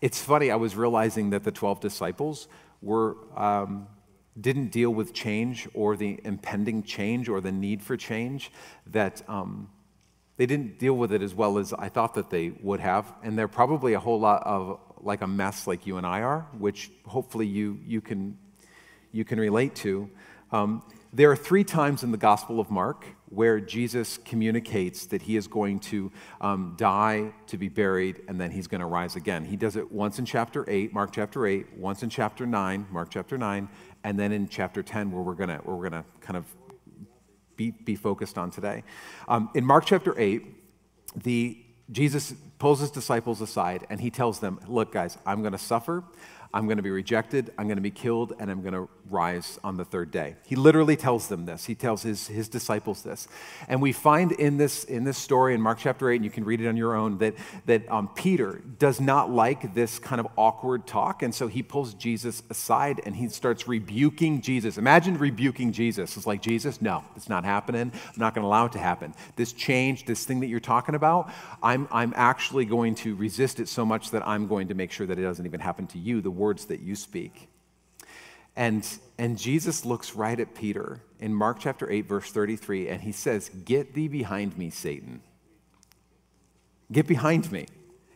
it's 0.00 0.20
funny, 0.20 0.50
I 0.50 0.56
was 0.56 0.76
realizing 0.76 1.30
that 1.30 1.44
the 1.44 1.50
12 1.50 1.80
disciples 1.80 2.48
were, 2.82 3.16
um, 3.36 3.88
didn't 4.40 4.68
deal 4.68 4.90
with 4.90 5.12
change 5.12 5.68
or 5.74 5.96
the 5.96 6.20
impending 6.24 6.82
change 6.82 7.28
or 7.28 7.40
the 7.40 7.50
need 7.50 7.82
for 7.82 7.96
change, 7.96 8.52
that 8.86 9.22
um, 9.28 9.68
they 10.38 10.46
didn't 10.46 10.78
deal 10.78 10.94
with 10.94 11.12
it 11.12 11.20
as 11.20 11.34
well 11.34 11.58
as 11.58 11.72
I 11.72 11.88
thought 11.88 12.14
that 12.14 12.30
they 12.30 12.50
would 12.62 12.80
have. 12.80 13.12
And 13.22 13.36
they're 13.36 13.48
probably 13.48 13.92
a 13.92 14.00
whole 14.00 14.18
lot 14.18 14.44
of 14.44 14.80
like 15.00 15.20
a 15.20 15.26
mess 15.26 15.66
like 15.66 15.86
you 15.86 15.98
and 15.98 16.06
I 16.06 16.22
are, 16.22 16.46
which 16.56 16.90
hopefully 17.04 17.46
you, 17.46 17.78
you, 17.84 18.00
can, 18.00 18.38
you 19.12 19.24
can 19.24 19.38
relate 19.38 19.74
to. 19.76 20.08
Um, 20.52 20.82
there 21.12 21.30
are 21.30 21.36
three 21.36 21.64
times 21.64 22.04
in 22.04 22.12
the 22.12 22.18
Gospel 22.18 22.60
of 22.60 22.70
Mark 22.70 23.04
where 23.30 23.60
Jesus 23.60 24.18
communicates 24.24 25.06
that 25.06 25.22
he 25.22 25.36
is 25.36 25.48
going 25.48 25.80
to 25.80 26.12
um, 26.40 26.74
die, 26.78 27.32
to 27.48 27.58
be 27.58 27.68
buried, 27.68 28.22
and 28.28 28.40
then 28.40 28.50
he's 28.50 28.68
going 28.68 28.80
to 28.80 28.86
rise 28.86 29.16
again. 29.16 29.44
He 29.44 29.56
does 29.56 29.76
it 29.76 29.90
once 29.90 30.18
in 30.18 30.24
chapter 30.24 30.64
8, 30.68 30.92
Mark 30.92 31.12
chapter 31.12 31.46
8, 31.46 31.76
once 31.76 32.02
in 32.02 32.10
chapter 32.10 32.46
9, 32.46 32.86
Mark 32.90 33.10
chapter 33.10 33.36
9, 33.36 33.68
and 34.04 34.18
then 34.18 34.32
in 34.32 34.48
chapter 34.48 34.82
10, 34.82 35.10
where 35.10 35.22
we're 35.22 35.34
going 35.34 35.50
to, 35.50 35.56
where 35.56 35.76
we're 35.76 35.90
going 35.90 36.02
to 36.02 36.08
kind 36.20 36.36
of 36.36 36.44
be, 37.58 37.72
be 37.72 37.94
focused 37.94 38.38
on 38.38 38.50
today. 38.50 38.84
Um, 39.28 39.50
in 39.54 39.66
Mark 39.66 39.84
chapter 39.84 40.18
8, 40.18 40.46
the, 41.22 41.58
Jesus 41.90 42.32
pulls 42.58 42.80
his 42.80 42.90
disciples 42.90 43.42
aside 43.42 43.86
and 43.90 44.00
he 44.00 44.10
tells 44.10 44.40
them, 44.40 44.60
Look, 44.66 44.92
guys, 44.92 45.18
I'm 45.26 45.42
going 45.42 45.52
to 45.52 45.58
suffer. 45.58 46.04
I'm 46.52 46.66
going 46.66 46.78
to 46.78 46.82
be 46.82 46.90
rejected, 46.90 47.52
I'm 47.58 47.66
going 47.66 47.76
to 47.76 47.82
be 47.82 47.90
killed, 47.90 48.32
and 48.38 48.50
I'm 48.50 48.62
going 48.62 48.74
to 48.74 48.88
rise 49.10 49.58
on 49.64 49.76
the 49.76 49.84
third 49.84 50.10
day. 50.10 50.36
He 50.46 50.56
literally 50.56 50.96
tells 50.96 51.28
them 51.28 51.46
this. 51.46 51.66
He 51.66 51.74
tells 51.74 52.02
his, 52.02 52.26
his 52.28 52.48
disciples 52.48 53.02
this. 53.02 53.28
And 53.68 53.82
we 53.82 53.92
find 53.92 54.32
in 54.32 54.56
this, 54.56 54.84
in 54.84 55.04
this 55.04 55.18
story 55.18 55.54
in 55.54 55.60
Mark 55.60 55.78
chapter 55.78 56.10
8, 56.10 56.16
and 56.16 56.24
you 56.24 56.30
can 56.30 56.44
read 56.44 56.60
it 56.60 56.68
on 56.68 56.76
your 56.76 56.94
own, 56.94 57.18
that, 57.18 57.34
that 57.66 57.90
um, 57.90 58.08
Peter 58.14 58.62
does 58.78 59.00
not 59.00 59.30
like 59.30 59.74
this 59.74 59.98
kind 59.98 60.20
of 60.20 60.28
awkward 60.36 60.86
talk. 60.86 61.22
And 61.22 61.34
so 61.34 61.48
he 61.48 61.62
pulls 61.62 61.94
Jesus 61.94 62.42
aside 62.50 63.00
and 63.04 63.16
he 63.16 63.28
starts 63.28 63.68
rebuking 63.68 64.40
Jesus. 64.40 64.78
Imagine 64.78 65.18
rebuking 65.18 65.72
Jesus. 65.72 66.16
It's 66.16 66.26
like, 66.26 66.42
Jesus, 66.42 66.80
no, 66.80 67.04
it's 67.16 67.28
not 67.28 67.44
happening. 67.44 67.92
I'm 67.92 68.12
not 68.16 68.34
going 68.34 68.42
to 68.42 68.48
allow 68.48 68.66
it 68.66 68.72
to 68.72 68.78
happen. 68.78 69.14
This 69.36 69.52
change, 69.52 70.04
this 70.04 70.24
thing 70.24 70.40
that 70.40 70.46
you're 70.46 70.60
talking 70.60 70.94
about, 70.94 71.32
I'm, 71.62 71.88
I'm 71.90 72.12
actually 72.16 72.64
going 72.64 72.94
to 72.96 73.14
resist 73.16 73.60
it 73.60 73.68
so 73.68 73.84
much 73.84 74.10
that 74.10 74.26
I'm 74.26 74.46
going 74.46 74.68
to 74.68 74.74
make 74.74 74.90
sure 74.90 75.06
that 75.06 75.18
it 75.18 75.22
doesn't 75.22 75.44
even 75.46 75.60
happen 75.60 75.86
to 75.88 75.98
you. 75.98 76.20
The 76.20 76.30
words 76.38 76.66
that 76.66 76.80
you 76.80 76.96
speak. 76.96 77.48
And, 78.56 78.86
and 79.18 79.38
Jesus 79.38 79.84
looks 79.84 80.14
right 80.14 80.38
at 80.38 80.54
Peter 80.54 81.00
in 81.20 81.34
Mark 81.34 81.58
chapter 81.60 81.88
8, 81.90 82.08
verse 82.08 82.32
33, 82.32 82.88
and 82.88 83.02
he 83.02 83.12
says, 83.12 83.50
Get 83.64 83.94
thee 83.94 84.08
behind 84.08 84.56
me, 84.58 84.70
Satan. 84.70 85.20
Get 86.90 87.06
behind 87.06 87.52
me. 87.52 87.66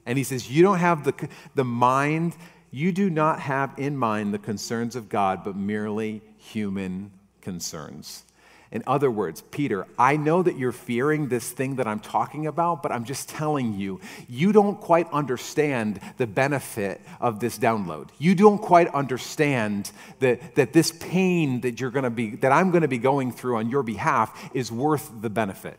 And 0.07 0.19
he 0.19 0.25
says, 0.25 0.51
You 0.51 0.63
don't 0.63 0.79
have 0.79 1.05
the, 1.05 1.29
the 1.55 1.65
mind, 1.65 2.35
you 2.71 2.91
do 2.91 3.11
not 3.11 3.41
have 3.41 3.73
in 3.77 3.97
mind 3.97 4.35
the 4.35 4.39
concerns 4.39 4.97
of 4.97 5.09
God, 5.09 5.45
but 5.45 5.55
merely 5.55 6.23
human 6.39 7.13
concerns. 7.41 8.25
In 8.73 8.83
other 8.87 9.11
words, 9.11 9.43
Peter, 9.51 9.87
I 9.99 10.17
know 10.17 10.43
that 10.43 10.57
you're 10.57 10.73
fearing 10.73 11.29
this 11.29 11.51
thing 11.51 11.77
that 11.77 11.87
I'm 11.87 12.01
talking 12.01 12.47
about, 12.47 12.83
but 12.83 12.91
I'm 12.91 13.05
just 13.05 13.29
telling 13.29 13.75
you, 13.75 14.01
you 14.31 14.51
don't 14.51 14.81
quite 14.81 15.13
understand 15.13 16.01
the 16.17 16.27
benefit 16.27 17.03
of 17.21 17.39
this 17.39 17.59
download. 17.59 18.09
You 18.19 18.35
don't 18.35 18.59
quite 18.59 18.89
understand 18.89 19.91
that, 20.21 20.55
that 20.55 20.73
this 20.73 20.91
pain 20.91 21.61
that 21.61 21.81
you're 21.81 21.91
to 21.91 22.09
be, 22.09 22.37
that 22.37 22.51
I'm 22.51 22.71
going 22.71 22.81
to 22.81 22.89
be 22.89 22.97
going 22.97 23.31
through 23.31 23.59
on 23.59 23.69
your 23.69 23.83
behalf 23.83 24.51
is 24.55 24.73
worth 24.73 25.11
the 25.21 25.29
benefit. 25.29 25.79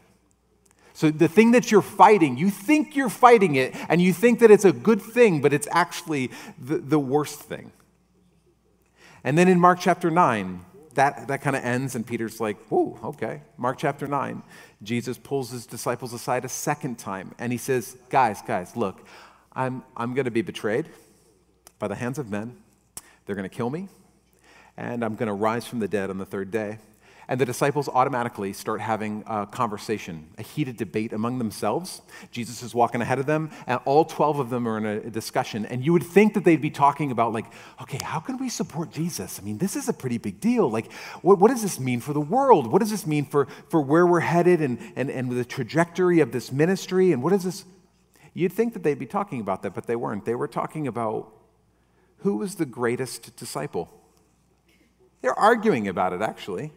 So 0.93 1.09
the 1.09 1.27
thing 1.27 1.51
that 1.51 1.71
you're 1.71 1.81
fighting, 1.81 2.37
you 2.37 2.51
think 2.51 2.95
you're 2.95 3.09
fighting 3.09 3.55
it, 3.55 3.75
and 3.89 3.99
you 3.99 4.13
think 4.13 4.39
that 4.39 4.51
it's 4.51 4.65
a 4.65 4.71
good 4.71 5.01
thing, 5.01 5.41
but 5.41 5.51
it's 5.51 5.67
actually 5.71 6.29
the, 6.59 6.77
the 6.77 6.99
worst 6.99 7.39
thing. 7.39 7.71
And 9.23 9.35
then 9.35 9.47
in 9.47 9.59
Mark 9.59 9.79
chapter 9.79 10.11
9, 10.11 10.63
that, 10.95 11.27
that 11.27 11.41
kind 11.41 11.55
of 11.55 11.63
ends, 11.63 11.95
and 11.95 12.05
Peter's 12.05 12.39
like, 12.39 12.57
whoa, 12.67 12.99
okay. 13.03 13.41
Mark 13.57 13.77
chapter 13.77 14.07
9, 14.07 14.41
Jesus 14.81 15.17
pulls 15.17 15.51
his 15.51 15.65
disciples 15.65 16.13
aside 16.13 16.45
a 16.45 16.49
second 16.49 16.97
time, 16.99 17.33
and 17.39 17.51
he 17.51 17.57
says, 17.57 17.97
guys, 18.09 18.41
guys, 18.41 18.75
look, 18.75 19.05
I'm, 19.53 19.83
I'm 19.95 20.13
going 20.13 20.25
to 20.25 20.31
be 20.31 20.41
betrayed 20.41 20.89
by 21.79 21.87
the 21.87 21.95
hands 21.95 22.17
of 22.19 22.29
men. 22.29 22.57
They're 23.25 23.35
going 23.35 23.49
to 23.49 23.55
kill 23.55 23.69
me, 23.69 23.87
and 24.77 25.03
I'm 25.03 25.15
going 25.15 25.27
to 25.27 25.33
rise 25.33 25.65
from 25.65 25.79
the 25.79 25.87
dead 25.87 26.09
on 26.09 26.17
the 26.17 26.25
third 26.25 26.51
day. 26.51 26.79
And 27.27 27.39
the 27.39 27.45
disciples 27.45 27.87
automatically 27.87 28.51
start 28.51 28.81
having 28.81 29.23
a 29.27 29.45
conversation, 29.45 30.27
a 30.37 30.43
heated 30.43 30.75
debate 30.75 31.13
among 31.13 31.37
themselves. 31.37 32.01
Jesus 32.31 32.61
is 32.61 32.75
walking 32.75 33.01
ahead 33.01 33.17
of 33.17 33.25
them, 33.25 33.49
and 33.65 33.79
all 33.85 34.03
12 34.03 34.39
of 34.39 34.49
them 34.49 34.67
are 34.67 34.77
in 34.77 34.85
a 34.85 35.09
discussion. 35.09 35.65
And 35.65 35.85
you 35.85 35.93
would 35.93 36.03
think 36.03 36.33
that 36.33 36.43
they'd 36.43 36.61
be 36.61 36.69
talking 36.69 37.11
about, 37.11 37.31
like, 37.31 37.45
okay, 37.81 37.99
how 38.03 38.19
can 38.19 38.37
we 38.37 38.49
support 38.49 38.91
Jesus? 38.91 39.39
I 39.39 39.43
mean, 39.43 39.57
this 39.57 39.75
is 39.75 39.87
a 39.87 39.93
pretty 39.93 40.17
big 40.17 40.41
deal. 40.41 40.69
Like, 40.69 40.91
what, 41.21 41.39
what 41.39 41.49
does 41.49 41.61
this 41.61 41.79
mean 41.79 42.01
for 42.01 42.11
the 42.11 42.21
world? 42.21 42.67
What 42.67 42.79
does 42.79 42.91
this 42.91 43.07
mean 43.07 43.25
for, 43.25 43.47
for 43.69 43.81
where 43.81 44.05
we're 44.05 44.19
headed 44.19 44.61
and, 44.61 44.77
and, 44.95 45.09
and 45.09 45.31
the 45.31 45.45
trajectory 45.45 46.19
of 46.19 46.31
this 46.33 46.51
ministry? 46.51 47.13
And 47.13 47.23
what 47.23 47.31
is 47.31 47.43
this? 47.43 47.63
You'd 48.33 48.51
think 48.51 48.73
that 48.73 48.83
they'd 48.83 48.99
be 48.99 49.05
talking 49.05 49.39
about 49.39 49.61
that, 49.61 49.73
but 49.73 49.87
they 49.87 49.95
weren't. 49.95 50.25
They 50.25 50.35
were 50.35 50.47
talking 50.47 50.87
about 50.87 51.31
who 52.17 52.37
was 52.37 52.55
the 52.55 52.65
greatest 52.65 53.35
disciple. 53.35 53.89
They're 55.21 55.37
arguing 55.37 55.87
about 55.87 56.13
it, 56.13 56.21
actually. 56.21 56.71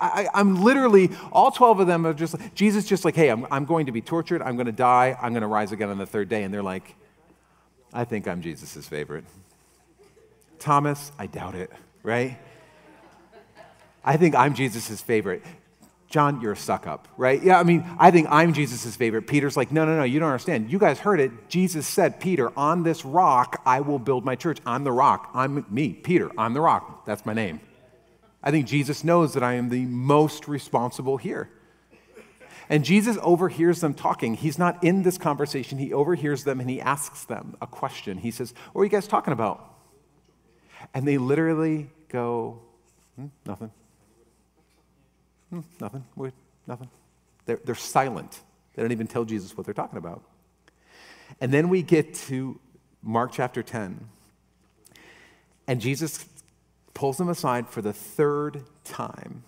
I, 0.00 0.28
am 0.34 0.62
literally, 0.62 1.10
all 1.32 1.50
12 1.50 1.80
of 1.80 1.86
them 1.86 2.06
are 2.06 2.14
just, 2.14 2.36
Jesus 2.54 2.86
just 2.86 3.04
like, 3.04 3.14
hey, 3.14 3.28
I'm, 3.28 3.46
I'm 3.50 3.64
going 3.64 3.86
to 3.86 3.92
be 3.92 4.00
tortured, 4.00 4.42
I'm 4.42 4.56
going 4.56 4.66
to 4.66 4.72
die, 4.72 5.16
I'm 5.20 5.32
going 5.32 5.42
to 5.42 5.48
rise 5.48 5.72
again 5.72 5.90
on 5.90 5.98
the 5.98 6.06
third 6.06 6.28
day. 6.28 6.42
And 6.42 6.52
they're 6.52 6.62
like, 6.62 6.94
I 7.92 8.04
think 8.04 8.26
I'm 8.26 8.42
Jesus' 8.42 8.86
favorite. 8.86 9.24
Thomas, 10.58 11.12
I 11.18 11.26
doubt 11.26 11.54
it, 11.54 11.70
right? 12.02 12.38
I 14.04 14.16
think 14.16 14.34
I'm 14.34 14.54
Jesus' 14.54 15.00
favorite. 15.00 15.42
John, 16.08 16.40
you're 16.40 16.52
a 16.52 16.56
suck 16.56 16.86
up, 16.86 17.08
right? 17.16 17.42
Yeah, 17.42 17.58
I 17.58 17.64
mean, 17.64 17.84
I 17.98 18.10
think 18.10 18.28
I'm 18.30 18.52
Jesus' 18.52 18.94
favorite. 18.94 19.26
Peter's 19.26 19.56
like, 19.56 19.72
no, 19.72 19.84
no, 19.84 19.96
no, 19.96 20.04
you 20.04 20.20
don't 20.20 20.28
understand. 20.28 20.70
You 20.70 20.78
guys 20.78 21.00
heard 21.00 21.18
it. 21.18 21.48
Jesus 21.48 21.86
said, 21.86 22.20
Peter, 22.20 22.56
on 22.56 22.84
this 22.84 23.04
rock, 23.04 23.60
I 23.66 23.80
will 23.80 23.98
build 23.98 24.24
my 24.24 24.36
church. 24.36 24.58
I'm 24.64 24.84
the 24.84 24.92
rock. 24.92 25.30
I'm 25.34 25.66
me, 25.68 25.92
Peter. 25.92 26.30
I'm 26.38 26.54
the 26.54 26.60
rock. 26.60 27.04
That's 27.04 27.26
my 27.26 27.32
name. 27.32 27.60
I 28.44 28.50
think 28.50 28.66
Jesus 28.66 29.02
knows 29.02 29.32
that 29.32 29.42
I 29.42 29.54
am 29.54 29.70
the 29.70 29.86
most 29.86 30.46
responsible 30.46 31.16
here. 31.16 31.48
And 32.68 32.84
Jesus 32.84 33.16
overhears 33.22 33.80
them 33.80 33.94
talking. 33.94 34.34
He's 34.34 34.58
not 34.58 34.84
in 34.84 35.02
this 35.02 35.16
conversation. 35.16 35.78
He 35.78 35.92
overhears 35.92 36.44
them 36.44 36.60
and 36.60 36.68
he 36.68 36.80
asks 36.80 37.24
them 37.24 37.56
a 37.60 37.66
question. 37.66 38.18
He 38.18 38.30
says, 38.30 38.52
What 38.72 38.82
are 38.82 38.84
you 38.84 38.90
guys 38.90 39.08
talking 39.08 39.32
about? 39.32 39.74
And 40.92 41.08
they 41.08 41.18
literally 41.18 41.88
go, 42.08 42.60
hmm, 43.16 43.26
Nothing. 43.46 43.70
Hmm, 45.50 45.60
nothing. 45.80 46.04
Wait, 46.14 46.32
nothing. 46.66 46.88
They're, 47.46 47.60
they're 47.64 47.74
silent. 47.74 48.40
They 48.74 48.82
don't 48.82 48.92
even 48.92 49.06
tell 49.06 49.24
Jesus 49.24 49.56
what 49.56 49.64
they're 49.64 49.74
talking 49.74 49.98
about. 49.98 50.22
And 51.40 51.52
then 51.52 51.68
we 51.68 51.82
get 51.82 52.14
to 52.14 52.58
Mark 53.02 53.32
chapter 53.32 53.62
10. 53.62 54.08
And 55.66 55.80
Jesus 55.80 56.26
pulls 56.94 57.18
them 57.18 57.28
aside 57.28 57.68
for 57.68 57.82
the 57.82 57.92
third 57.92 58.64
time. 58.84 59.42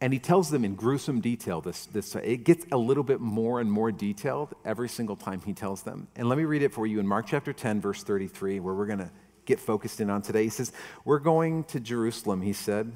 And 0.00 0.12
he 0.12 0.18
tells 0.18 0.50
them 0.50 0.64
in 0.64 0.74
gruesome 0.74 1.20
detail 1.20 1.60
this, 1.60 1.86
this 1.86 2.14
it 2.16 2.44
gets 2.44 2.66
a 2.70 2.76
little 2.76 3.02
bit 3.02 3.20
more 3.20 3.60
and 3.60 3.70
more 3.70 3.90
detailed 3.90 4.54
every 4.64 4.88
single 4.88 5.16
time 5.16 5.40
he 5.40 5.52
tells 5.52 5.82
them. 5.82 6.08
And 6.14 6.28
let 6.28 6.36
me 6.36 6.44
read 6.44 6.62
it 6.62 6.72
for 6.72 6.86
you 6.86 7.00
in 7.00 7.06
Mark 7.06 7.26
chapter 7.26 7.52
10, 7.52 7.80
verse 7.80 8.02
33, 8.02 8.60
where 8.60 8.74
we're 8.74 8.86
going 8.86 8.98
to 8.98 9.10
get 9.46 9.60
focused 9.60 10.00
in 10.00 10.10
on 10.10 10.22
today. 10.22 10.44
He 10.44 10.50
says, 10.50 10.72
We're 11.04 11.18
going 11.20 11.64
to 11.64 11.80
Jerusalem, 11.80 12.42
he 12.42 12.52
said, 12.52 12.92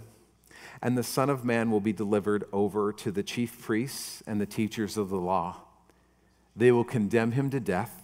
and 0.82 0.96
the 0.96 1.02
Son 1.02 1.30
of 1.30 1.44
Man 1.44 1.70
will 1.70 1.80
be 1.80 1.92
delivered 1.92 2.44
over 2.52 2.92
to 2.92 3.10
the 3.10 3.22
chief 3.22 3.60
priests 3.62 4.22
and 4.26 4.40
the 4.40 4.46
teachers 4.46 4.96
of 4.96 5.08
the 5.08 5.16
law. 5.16 5.62
They 6.54 6.72
will 6.72 6.84
condemn 6.84 7.32
him 7.32 7.50
to 7.50 7.60
death 7.60 8.02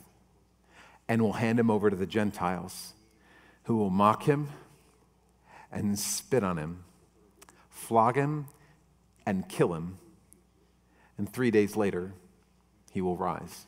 and 1.08 1.20
will 1.20 1.34
hand 1.34 1.60
him 1.60 1.70
over 1.70 1.90
to 1.90 1.96
the 1.96 2.06
Gentiles, 2.06 2.94
who 3.64 3.76
will 3.76 3.90
mock 3.90 4.24
him 4.24 4.48
and 5.74 5.98
spit 5.98 6.44
on 6.44 6.56
him, 6.56 6.84
flog 7.68 8.16
him 8.16 8.46
and 9.26 9.48
kill 9.48 9.74
him, 9.74 9.98
and 11.18 11.30
three 11.30 11.50
days 11.50 11.76
later, 11.76 12.12
he 12.92 13.00
will 13.00 13.16
rise. 13.16 13.66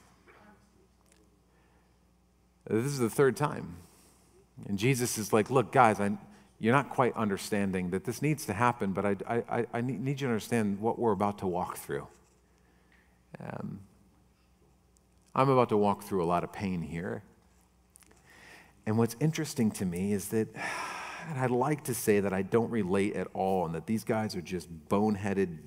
This 2.68 2.84
is 2.86 2.98
the 2.98 3.10
third 3.10 3.36
time. 3.36 3.76
And 4.68 4.78
Jesus 4.78 5.18
is 5.18 5.32
like, 5.32 5.50
Look, 5.50 5.70
guys, 5.72 6.00
I, 6.00 6.16
you're 6.58 6.74
not 6.74 6.90
quite 6.90 7.14
understanding 7.14 7.90
that 7.90 8.04
this 8.04 8.22
needs 8.22 8.46
to 8.46 8.52
happen, 8.52 8.92
but 8.92 9.04
I, 9.04 9.42
I, 9.48 9.66
I 9.72 9.80
need 9.82 10.20
you 10.20 10.26
to 10.26 10.32
understand 10.32 10.80
what 10.80 10.98
we're 10.98 11.12
about 11.12 11.38
to 11.38 11.46
walk 11.46 11.76
through. 11.76 12.06
Um, 13.38 13.80
I'm 15.34 15.50
about 15.50 15.68
to 15.68 15.76
walk 15.76 16.02
through 16.04 16.24
a 16.24 16.26
lot 16.26 16.42
of 16.44 16.52
pain 16.52 16.80
here. 16.80 17.22
And 18.86 18.96
what's 18.96 19.16
interesting 19.20 19.70
to 19.72 19.84
me 19.84 20.12
is 20.12 20.28
that 20.28 20.48
I'd 21.34 21.50
like 21.50 21.84
to 21.84 21.94
say 21.94 22.20
that 22.20 22.32
I 22.32 22.42
don't 22.42 22.70
relate 22.70 23.16
at 23.16 23.28
all 23.34 23.66
and 23.66 23.74
that 23.74 23.86
these 23.86 24.04
guys 24.04 24.36
are 24.36 24.40
just 24.40 24.68
boneheaded, 24.88 25.58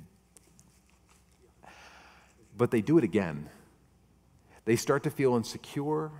but 2.58 2.72
they 2.72 2.82
do 2.82 2.98
it 2.98 3.04
again. 3.04 3.50
They 4.66 4.76
start 4.76 5.04
to 5.04 5.10
feel 5.10 5.36
insecure. 5.36 6.12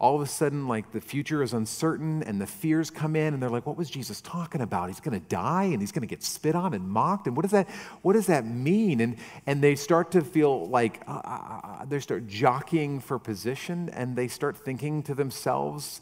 All 0.00 0.16
of 0.16 0.22
a 0.22 0.26
sudden, 0.26 0.66
like 0.66 0.90
the 0.90 1.00
future 1.00 1.42
is 1.42 1.52
uncertain 1.52 2.24
and 2.24 2.40
the 2.40 2.46
fears 2.46 2.90
come 2.90 3.14
in, 3.14 3.34
and 3.34 3.42
they're 3.42 3.50
like, 3.50 3.66
What 3.66 3.76
was 3.76 3.88
Jesus 3.88 4.20
talking 4.20 4.60
about? 4.60 4.88
He's 4.88 4.98
going 4.98 5.20
to 5.20 5.26
die 5.28 5.64
and 5.64 5.80
he's 5.80 5.92
going 5.92 6.02
to 6.02 6.08
get 6.08 6.24
spit 6.24 6.56
on 6.56 6.74
and 6.74 6.88
mocked. 6.88 7.28
And 7.28 7.36
what 7.36 7.42
does 7.42 7.52
that, 7.52 7.68
what 8.00 8.14
does 8.14 8.26
that 8.26 8.44
mean? 8.44 9.00
And, 9.00 9.16
and 9.46 9.62
they 9.62 9.76
start 9.76 10.10
to 10.12 10.22
feel 10.22 10.66
like 10.68 11.02
uh, 11.06 11.20
uh, 11.22 11.60
uh 11.62 11.84
they 11.84 12.00
start 12.00 12.26
jockeying 12.26 12.98
for 12.98 13.18
position 13.20 13.90
and 13.90 14.16
they 14.16 14.26
start 14.26 14.56
thinking 14.56 15.04
to 15.04 15.14
themselves, 15.14 16.00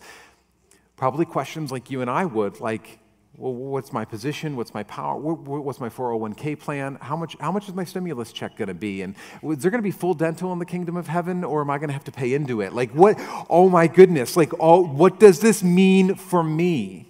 Probably 1.00 1.25
questions 1.25 1.73
like 1.73 1.90
you 1.90 2.02
and 2.02 2.11
I 2.11 2.26
would, 2.26 2.61
like, 2.61 2.99
well, 3.35 3.54
what's 3.54 3.90
my 3.90 4.04
position? 4.04 4.54
What's 4.54 4.75
my 4.75 4.83
power? 4.83 5.16
What's 5.19 5.80
my 5.80 5.88
401k 5.88 6.59
plan? 6.59 6.99
How 7.00 7.16
much, 7.16 7.38
how 7.40 7.50
much 7.50 7.69
is 7.69 7.75
my 7.75 7.85
stimulus 7.85 8.33
check 8.33 8.54
going 8.59 8.69
to 8.69 8.75
be? 8.75 9.00
And 9.00 9.14
is 9.42 9.61
there 9.61 9.71
going 9.71 9.78
to 9.78 9.83
be 9.83 9.92
full 9.92 10.12
dental 10.12 10.52
in 10.52 10.59
the 10.59 10.66
kingdom 10.66 10.99
of 10.99 11.07
heaven 11.07 11.42
or 11.42 11.62
am 11.62 11.71
I 11.71 11.78
going 11.78 11.88
to 11.88 11.95
have 11.95 12.04
to 12.04 12.12
pay 12.12 12.35
into 12.35 12.61
it? 12.61 12.75
Like, 12.75 12.90
what? 12.92 13.16
Oh 13.49 13.71
my 13.71 13.87
goodness. 13.87 14.37
Like, 14.37 14.52
oh, 14.61 14.85
what 14.87 15.19
does 15.19 15.40
this 15.40 15.62
mean 15.62 16.16
for 16.16 16.45
me? 16.45 17.09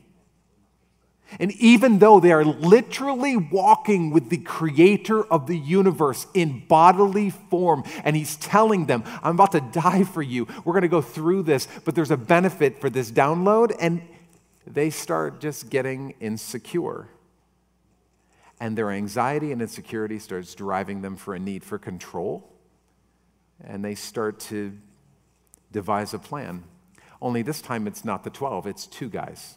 And 1.38 1.52
even 1.52 1.98
though 1.98 2.18
they 2.18 2.32
are 2.32 2.44
literally 2.44 3.36
walking 3.36 4.10
with 4.10 4.30
the 4.30 4.38
creator 4.38 5.22
of 5.24 5.46
the 5.46 5.56
universe 5.56 6.26
in 6.34 6.64
bodily 6.66 7.30
form, 7.30 7.84
and 8.02 8.16
he's 8.16 8.36
telling 8.36 8.86
them, 8.86 9.04
I'm 9.22 9.36
about 9.36 9.52
to 9.52 9.60
die 9.60 10.04
for 10.04 10.22
you. 10.22 10.46
We're 10.64 10.72
going 10.72 10.82
to 10.82 10.88
go 10.88 11.02
through 11.02 11.44
this, 11.44 11.68
but 11.84 11.94
there's 11.94 12.10
a 12.10 12.16
benefit 12.16 12.80
for 12.80 12.90
this 12.90 13.10
download. 13.10 13.74
And 13.78 14.02
they 14.66 14.90
start 14.90 15.40
just 15.40 15.70
getting 15.70 16.14
insecure. 16.20 17.08
And 18.58 18.76
their 18.76 18.90
anxiety 18.90 19.52
and 19.52 19.62
insecurity 19.62 20.18
starts 20.18 20.54
driving 20.54 21.00
them 21.00 21.16
for 21.16 21.34
a 21.34 21.38
need 21.38 21.64
for 21.64 21.78
control. 21.78 22.50
And 23.62 23.84
they 23.84 23.94
start 23.94 24.40
to 24.40 24.76
devise 25.72 26.12
a 26.12 26.18
plan. 26.18 26.64
Only 27.22 27.42
this 27.42 27.60
time 27.62 27.86
it's 27.86 28.04
not 28.04 28.24
the 28.24 28.30
12, 28.30 28.66
it's 28.66 28.86
two 28.86 29.08
guys. 29.08 29.56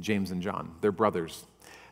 James 0.00 0.30
and 0.30 0.42
John. 0.42 0.74
They're 0.80 0.92
brothers. 0.92 1.44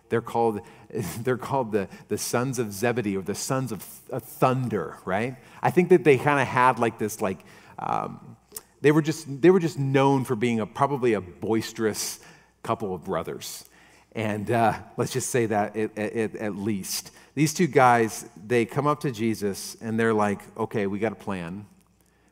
They're 0.08 0.20
called, 0.20 0.60
they're 1.20 1.36
called 1.36 1.72
the, 1.72 1.88
the 2.08 2.18
sons 2.18 2.58
of 2.58 2.72
Zebedee 2.72 3.16
or 3.16 3.22
the 3.22 3.34
sons 3.34 3.72
of, 3.72 3.84
th- 4.10 4.22
thunder, 4.22 4.96
right? 5.04 5.36
I 5.62 5.70
think 5.70 5.90
that 5.90 6.04
they 6.04 6.18
kind 6.18 6.40
of 6.40 6.46
had 6.46 6.78
like 6.78 6.98
this, 6.98 7.20
like, 7.20 7.38
um, 7.78 8.36
they, 8.80 8.92
were 8.92 9.02
just, 9.02 9.42
they 9.42 9.50
were 9.50 9.60
just 9.60 9.78
known 9.78 10.24
for 10.24 10.36
being 10.36 10.60
a, 10.60 10.66
probably 10.66 11.14
a 11.14 11.20
boisterous 11.20 12.20
couple 12.62 12.94
of 12.94 13.04
brothers. 13.04 13.64
And 14.12 14.50
uh, 14.50 14.78
let's 14.96 15.12
just 15.12 15.30
say 15.30 15.46
that 15.46 15.76
at, 15.76 15.96
at, 15.98 16.36
at 16.36 16.56
least. 16.56 17.12
These 17.34 17.54
two 17.54 17.66
guys, 17.66 18.26
they 18.46 18.64
come 18.64 18.86
up 18.86 19.00
to 19.00 19.12
Jesus 19.12 19.76
and 19.80 19.98
they're 19.98 20.14
like, 20.14 20.40
okay, 20.56 20.86
we 20.86 20.98
got 20.98 21.12
a 21.12 21.16
plan. 21.16 21.66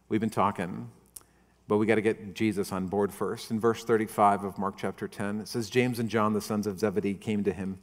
We've 0.08 0.20
been 0.20 0.30
talking. 0.30 0.90
But 1.68 1.78
we 1.78 1.86
got 1.86 1.96
to 1.96 2.02
get 2.02 2.34
Jesus 2.34 2.70
on 2.70 2.86
board 2.86 3.12
first. 3.12 3.50
In 3.50 3.58
verse 3.58 3.84
35 3.84 4.44
of 4.44 4.58
Mark 4.58 4.76
chapter 4.76 5.08
10, 5.08 5.40
it 5.40 5.48
says, 5.48 5.68
James 5.68 5.98
and 5.98 6.08
John, 6.08 6.32
the 6.32 6.40
sons 6.40 6.66
of 6.66 6.78
Zebedee, 6.78 7.14
came 7.14 7.42
to 7.44 7.52
him. 7.52 7.78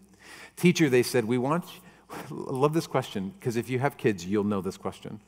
Teacher, 0.56 0.90
they 0.90 1.04
said, 1.04 1.25
we 1.25 1.38
want, 1.38 1.66
I 2.10 2.16
love 2.30 2.74
this 2.74 2.88
question, 2.88 3.34
because 3.40 3.58
if 3.58 3.70
you 3.70 3.80
have 3.80 3.98
kids, 3.98 4.25
you'll 4.25 4.46
know 4.46 4.62
this 4.62 4.78
question. 4.78 5.20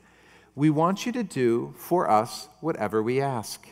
We 0.55 0.69
want 0.69 1.05
you 1.05 1.11
to 1.11 1.23
do 1.23 1.73
for 1.77 2.09
us 2.09 2.47
whatever 2.61 3.03
we 3.03 3.19
ask. 3.19 3.67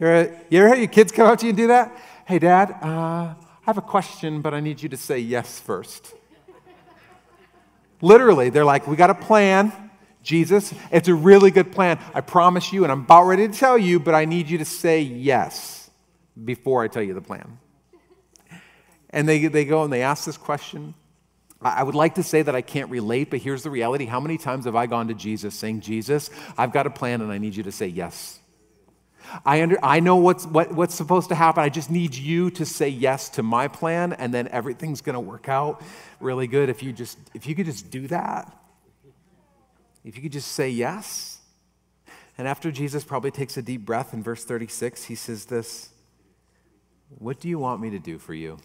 You 0.00 0.06
ever, 0.08 0.40
you 0.50 0.64
ever 0.64 0.74
your 0.74 0.88
kids 0.88 1.12
come 1.12 1.28
up 1.28 1.38
to 1.38 1.46
you 1.46 1.50
and 1.50 1.56
do 1.56 1.66
that? 1.68 1.96
Hey, 2.26 2.40
Dad, 2.40 2.72
uh, 2.82 2.86
I 2.86 3.36
have 3.62 3.78
a 3.78 3.82
question, 3.82 4.42
but 4.42 4.54
I 4.54 4.58
need 4.58 4.82
you 4.82 4.88
to 4.88 4.96
say 4.96 5.20
yes 5.20 5.60
first. 5.60 6.14
Literally, 8.00 8.50
they're 8.50 8.64
like, 8.64 8.88
We 8.88 8.96
got 8.96 9.10
a 9.10 9.14
plan, 9.14 9.72
Jesus. 10.22 10.72
It's 10.90 11.08
a 11.08 11.14
really 11.14 11.50
good 11.50 11.72
plan. 11.72 11.98
I 12.14 12.20
promise 12.20 12.72
you, 12.72 12.84
and 12.84 12.92
I'm 12.92 13.00
about 13.00 13.24
ready 13.24 13.48
to 13.48 13.54
tell 13.54 13.76
you, 13.76 14.00
but 14.00 14.14
I 14.14 14.24
need 14.24 14.48
you 14.48 14.58
to 14.58 14.64
say 14.64 15.00
yes 15.00 15.90
before 16.42 16.82
I 16.82 16.88
tell 16.88 17.02
you 17.02 17.14
the 17.14 17.20
plan. 17.20 17.58
And 19.10 19.28
they, 19.28 19.46
they 19.46 19.64
go 19.64 19.82
and 19.84 19.92
they 19.92 20.02
ask 20.02 20.24
this 20.24 20.38
question. 20.38 20.94
I 21.60 21.82
would 21.82 21.94
like 21.94 22.16
to 22.16 22.22
say 22.22 22.42
that 22.42 22.56
I 22.56 22.62
can't 22.62 22.90
relate, 22.90 23.30
but 23.30 23.40
here's 23.40 23.62
the 23.62 23.70
reality. 23.70 24.06
How 24.06 24.18
many 24.18 24.36
times 24.36 24.64
have 24.64 24.74
I 24.74 24.86
gone 24.86 25.08
to 25.08 25.14
Jesus 25.14 25.54
saying, 25.54 25.80
Jesus, 25.80 26.28
I've 26.58 26.72
got 26.72 26.86
a 26.86 26.90
plan 26.90 27.20
and 27.20 27.30
I 27.30 27.38
need 27.38 27.54
you 27.54 27.62
to 27.64 27.72
say 27.72 27.86
yes? 27.86 28.40
I, 29.44 29.62
under, 29.62 29.78
I 29.82 30.00
know 30.00 30.16
what's, 30.16 30.44
what, 30.46 30.72
what's 30.72 30.94
supposed 30.94 31.28
to 31.28 31.34
happen. 31.36 31.62
I 31.62 31.68
just 31.68 31.90
need 31.90 32.14
you 32.14 32.50
to 32.52 32.66
say 32.66 32.88
yes 32.88 33.28
to 33.30 33.42
my 33.42 33.68
plan, 33.68 34.12
and 34.12 34.34
then 34.34 34.48
everything's 34.48 35.00
going 35.00 35.14
to 35.14 35.20
work 35.20 35.48
out 35.48 35.82
really 36.18 36.48
good 36.48 36.68
if 36.68 36.82
you, 36.82 36.92
just, 36.92 37.18
if 37.32 37.46
you 37.46 37.54
could 37.54 37.66
just 37.66 37.90
do 37.90 38.08
that. 38.08 38.52
If 40.04 40.16
you 40.16 40.22
could 40.22 40.32
just 40.32 40.52
say 40.52 40.68
yes. 40.68 41.38
And 42.38 42.48
after 42.48 42.72
Jesus 42.72 43.04
probably 43.04 43.30
takes 43.30 43.56
a 43.56 43.62
deep 43.62 43.84
breath 43.84 44.14
in 44.14 44.22
verse 44.22 44.44
36, 44.44 45.04
he 45.04 45.14
says 45.14 45.46
this 45.46 45.90
What 47.18 47.40
do 47.40 47.48
you 47.48 47.58
want 47.58 47.80
me 47.80 47.90
to 47.90 47.98
do 47.98 48.18
for 48.18 48.34
you? 48.34 48.58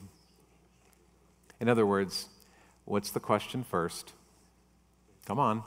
In 1.60 1.70
other 1.70 1.86
words, 1.86 2.28
what's 2.86 3.12
the 3.12 3.20
question 3.20 3.64
first? 3.64 4.14
Come 5.26 5.40
on. 5.40 5.64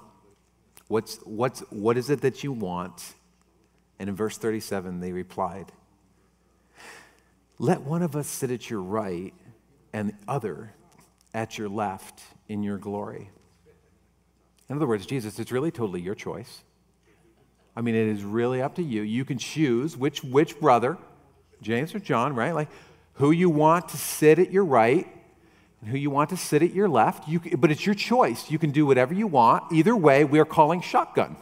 What's, 0.89 1.17
what's, 1.19 1.61
what 1.71 1.97
is 1.97 2.11
it 2.11 2.23
that 2.23 2.43
you 2.43 2.53
want? 2.53 3.15
And 3.99 4.09
in 4.09 4.17
verse 4.17 4.39
37, 4.39 5.00
they 5.00 5.12
replied, 5.12 5.71
Let 7.59 7.83
one 7.83 8.03
of 8.03 8.17
us 8.17 8.27
sit 8.27 8.50
at 8.50 8.71
your 8.71 8.81
right 8.81 9.35
and 9.93 10.11
the 10.11 10.15
other 10.27 10.73
at 11.35 11.59
your 11.59 11.69
left 11.69 12.23
in 12.49 12.62
your 12.62 12.79
glory. 12.79 13.31
In 14.71 14.77
other 14.77 14.87
words, 14.87 15.05
Jesus, 15.05 15.41
it's 15.41 15.50
really 15.50 15.73
totally 15.73 16.00
your 16.00 16.15
choice. 16.15 16.62
I 17.75 17.81
mean, 17.81 17.97
it 17.97 18.07
is 18.07 18.23
really 18.23 18.62
up 18.62 18.77
to 18.77 18.83
you. 18.83 19.03
You 19.03 19.25
can 19.25 19.37
choose 19.37 19.97
which, 19.97 20.23
which 20.23 20.61
brother, 20.61 20.97
James 21.61 21.93
or 21.93 21.99
John, 21.99 22.37
right? 22.37 22.55
Like 22.55 22.69
who 23.15 23.33
you 23.33 23.50
want 23.50 23.89
to 23.89 23.97
sit 23.97 24.39
at 24.39 24.53
your 24.53 24.65
right 24.65 25.09
and 25.81 25.91
who 25.91 25.99
you 25.99 26.09
want 26.09 26.31
to 26.31 26.37
sit 26.37 26.62
at 26.62 26.73
your 26.73 26.89
left. 26.89 27.29
You, 27.29 27.41
but 27.59 27.73
it's 27.73 27.85
your 27.85 27.97
choice. 27.97 28.49
You 28.49 28.61
can 28.61 28.71
do 28.71 28.87
whatever 28.87 29.12
you 29.12 29.27
want. 29.27 29.73
Either 29.73 29.97
way, 29.97 30.25
we 30.25 30.39
are 30.39 30.45
calling 30.45 30.81
shotgun, 30.81 31.37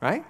right? 0.00 0.24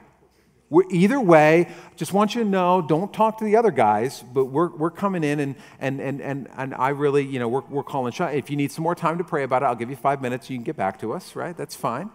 We're, 0.71 0.85
either 0.91 1.19
way, 1.19 1.69
just 1.97 2.13
want 2.13 2.35
you 2.35 2.45
to 2.45 2.49
know, 2.49 2.83
don't 2.83 3.13
talk 3.13 3.39
to 3.39 3.45
the 3.45 3.57
other 3.57 3.71
guys, 3.71 4.23
but 4.35 4.47
we're, 4.47 4.69
we're 4.69 4.91
coming 4.91 5.25
in 5.25 5.41
and, 5.41 5.55
and, 5.81 6.01
and, 6.01 6.21
and, 6.21 6.49
and 6.57 6.75
I 6.75 6.91
really, 6.91 7.25
you 7.25 7.39
know, 7.39 7.49
we're, 7.49 7.63
we're 7.63 7.83
calling 7.83 8.13
shot. 8.13 8.35
If 8.35 8.51
you 8.51 8.57
need 8.57 8.71
some 8.71 8.83
more 8.83 8.95
time 8.95 9.17
to 9.19 9.25
pray 9.25 9.45
about 9.45 9.63
it, 9.63 9.67
I'll 9.67 9.75
give 9.75 9.89
you 9.89 9.97
five 9.97 10.21
minutes. 10.21 10.51
You 10.51 10.57
can 10.59 10.65
get 10.65 10.77
back 10.77 11.01
to 11.01 11.15
us, 11.15 11.35
right? 11.35 11.57
That's 11.57 11.75
fine. 11.75 12.11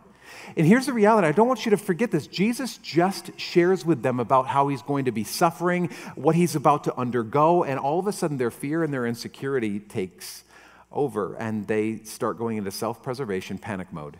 And 0.55 0.67
here's 0.67 0.85
the 0.85 0.93
reality 0.93 1.27
I 1.27 1.31
don't 1.31 1.47
want 1.47 1.65
you 1.65 1.71
to 1.71 1.77
forget 1.77 2.11
this. 2.11 2.27
Jesus 2.27 2.77
just 2.77 3.37
shares 3.39 3.85
with 3.85 4.03
them 4.03 4.19
about 4.19 4.47
how 4.47 4.67
he's 4.67 4.81
going 4.81 5.05
to 5.05 5.11
be 5.11 5.23
suffering, 5.23 5.89
what 6.15 6.35
he's 6.35 6.55
about 6.55 6.83
to 6.85 6.95
undergo, 6.95 7.63
and 7.63 7.79
all 7.79 7.99
of 7.99 8.07
a 8.07 8.13
sudden 8.13 8.37
their 8.37 8.51
fear 8.51 8.83
and 8.83 8.93
their 8.93 9.05
insecurity 9.05 9.79
takes 9.79 10.43
over 10.91 11.35
and 11.35 11.67
they 11.67 11.97
start 12.03 12.37
going 12.37 12.57
into 12.57 12.71
self 12.71 13.01
preservation 13.01 13.57
panic 13.57 13.91
mode. 13.91 14.17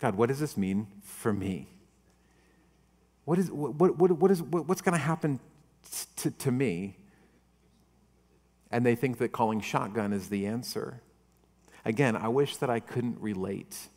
God, 0.00 0.16
what 0.16 0.28
does 0.28 0.40
this 0.40 0.56
mean 0.56 0.88
for 1.02 1.32
me? 1.32 1.68
What 3.24 3.38
is, 3.38 3.50
what, 3.50 3.96
what, 3.98 4.10
what 4.12 4.30
is, 4.30 4.42
what, 4.42 4.66
what's 4.68 4.82
going 4.82 4.94
to 4.96 5.04
happen 5.04 5.38
to, 6.16 6.30
to 6.30 6.50
me? 6.50 6.96
And 8.70 8.84
they 8.84 8.94
think 8.94 9.18
that 9.18 9.32
calling 9.32 9.60
shotgun 9.60 10.12
is 10.12 10.28
the 10.28 10.46
answer. 10.46 11.00
Again, 11.84 12.16
I 12.16 12.28
wish 12.28 12.56
that 12.56 12.70
I 12.70 12.80
couldn't 12.80 13.20
relate. 13.20 13.88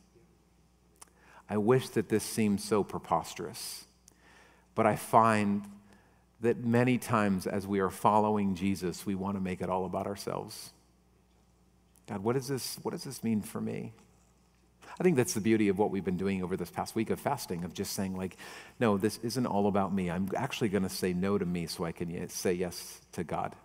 I 1.50 1.58
wish 1.58 1.90
that 1.90 2.10
this 2.10 2.24
seemed 2.24 2.62
so 2.62 2.84
preposterous. 2.84 3.86
But 4.74 4.86
I 4.86 4.96
find 4.96 5.64
that 6.42 6.64
many 6.64 6.98
times 6.98 7.48
as 7.48 7.66
we 7.66 7.80
are 7.80 7.90
following 7.90 8.56
Jesus, 8.56 9.06
we 9.06 9.16
want 9.16 9.38
to 9.38 9.42
make 9.42 9.62
it 9.62 9.70
all 9.70 9.86
about 9.86 10.08
ourselves. 10.08 10.72
God, 12.08 12.24
what, 12.24 12.36
is 12.36 12.48
this, 12.48 12.78
what 12.84 12.92
does 12.92 13.04
this 13.04 13.24
mean 13.24 13.42
for 13.42 13.62
me? 13.62 13.94
I 15.00 15.04
think 15.04 15.18
that's 15.18 15.34
the 15.34 15.42
beauty 15.42 15.68
of 15.68 15.78
what 15.78 15.92
we've 15.92 16.06
been 16.06 16.18
doing 16.18 16.42
over 16.42 16.56
this 16.56 16.70
past 16.70 16.96
week 16.96 17.10
of 17.10 17.20
fasting, 17.20 17.64
of 17.64 17.74
just 17.74 17.94
saying, 17.94 18.16
like, 18.16 18.38
no, 18.80 18.98
this 18.98 19.20
isn't 19.24 19.46
all 19.46 19.68
about 19.68 19.94
me. 19.94 20.10
I'm 20.10 20.30
actually 20.36 20.70
going 20.70 20.84
to 20.84 20.90
say 20.90 21.12
no 21.12 21.38
to 21.38 21.46
me 21.46 21.68
so 21.68 21.84
I 21.84 21.92
can 21.92 22.30
say 22.30 22.54
yes 22.54 23.02
to 23.14 23.24
God. 23.24 23.56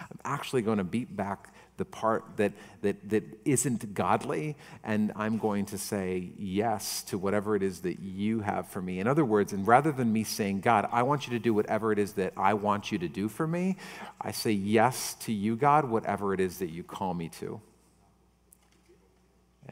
I'm 0.00 0.18
actually 0.24 0.62
going 0.62 0.78
to 0.78 0.84
beat 0.84 1.16
back 1.16 1.52
the 1.76 1.84
part 1.84 2.24
that, 2.36 2.52
that, 2.82 3.08
that 3.08 3.22
isn't 3.44 3.94
godly, 3.94 4.56
and 4.84 5.12
I'm 5.14 5.38
going 5.38 5.66
to 5.66 5.78
say 5.78 6.32
yes 6.36 7.02
to 7.04 7.18
whatever 7.18 7.54
it 7.56 7.62
is 7.62 7.80
that 7.80 8.00
you 8.00 8.40
have 8.40 8.68
for 8.68 8.82
me. 8.82 9.00
In 9.00 9.06
other 9.06 9.24
words, 9.24 9.52
and 9.52 9.66
rather 9.66 9.92
than 9.92 10.12
me 10.12 10.24
saying, 10.24 10.60
God, 10.60 10.88
I 10.90 11.04
want 11.04 11.26
you 11.26 11.32
to 11.34 11.38
do 11.38 11.54
whatever 11.54 11.92
it 11.92 11.98
is 11.98 12.14
that 12.14 12.32
I 12.36 12.54
want 12.54 12.90
you 12.92 12.98
to 12.98 13.08
do 13.08 13.28
for 13.28 13.46
me, 13.46 13.76
I 14.20 14.32
say 14.32 14.50
yes 14.50 15.14
to 15.20 15.32
you, 15.32 15.56
God, 15.56 15.84
whatever 15.84 16.34
it 16.34 16.40
is 16.40 16.58
that 16.58 16.70
you 16.70 16.82
call 16.82 17.14
me 17.14 17.28
to. 17.40 17.60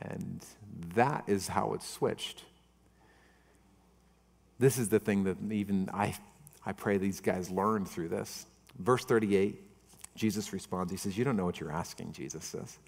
And 0.00 0.44
that 0.94 1.24
is 1.26 1.48
how 1.48 1.74
it's 1.74 1.88
switched. 1.88 2.44
This 4.59 4.78
is 4.78 4.88
the 4.88 4.98
thing 4.98 5.24
that 5.24 5.37
even 5.50 5.90
I, 5.92 6.14
I 6.64 6.72
pray 6.72 6.98
these 6.98 7.20
guys 7.20 7.50
learn 7.50 7.85
through 7.85 8.09
this. 8.09 8.46
Verse 8.78 9.04
38, 9.04 9.61
Jesus 10.14 10.52
responds. 10.52 10.90
He 10.90 10.98
says, 10.98 11.16
You 11.16 11.24
don't 11.24 11.37
know 11.37 11.44
what 11.44 11.61
you're 11.61 11.72
asking, 11.72 12.12
Jesus 12.12 12.44
says. 12.44 12.78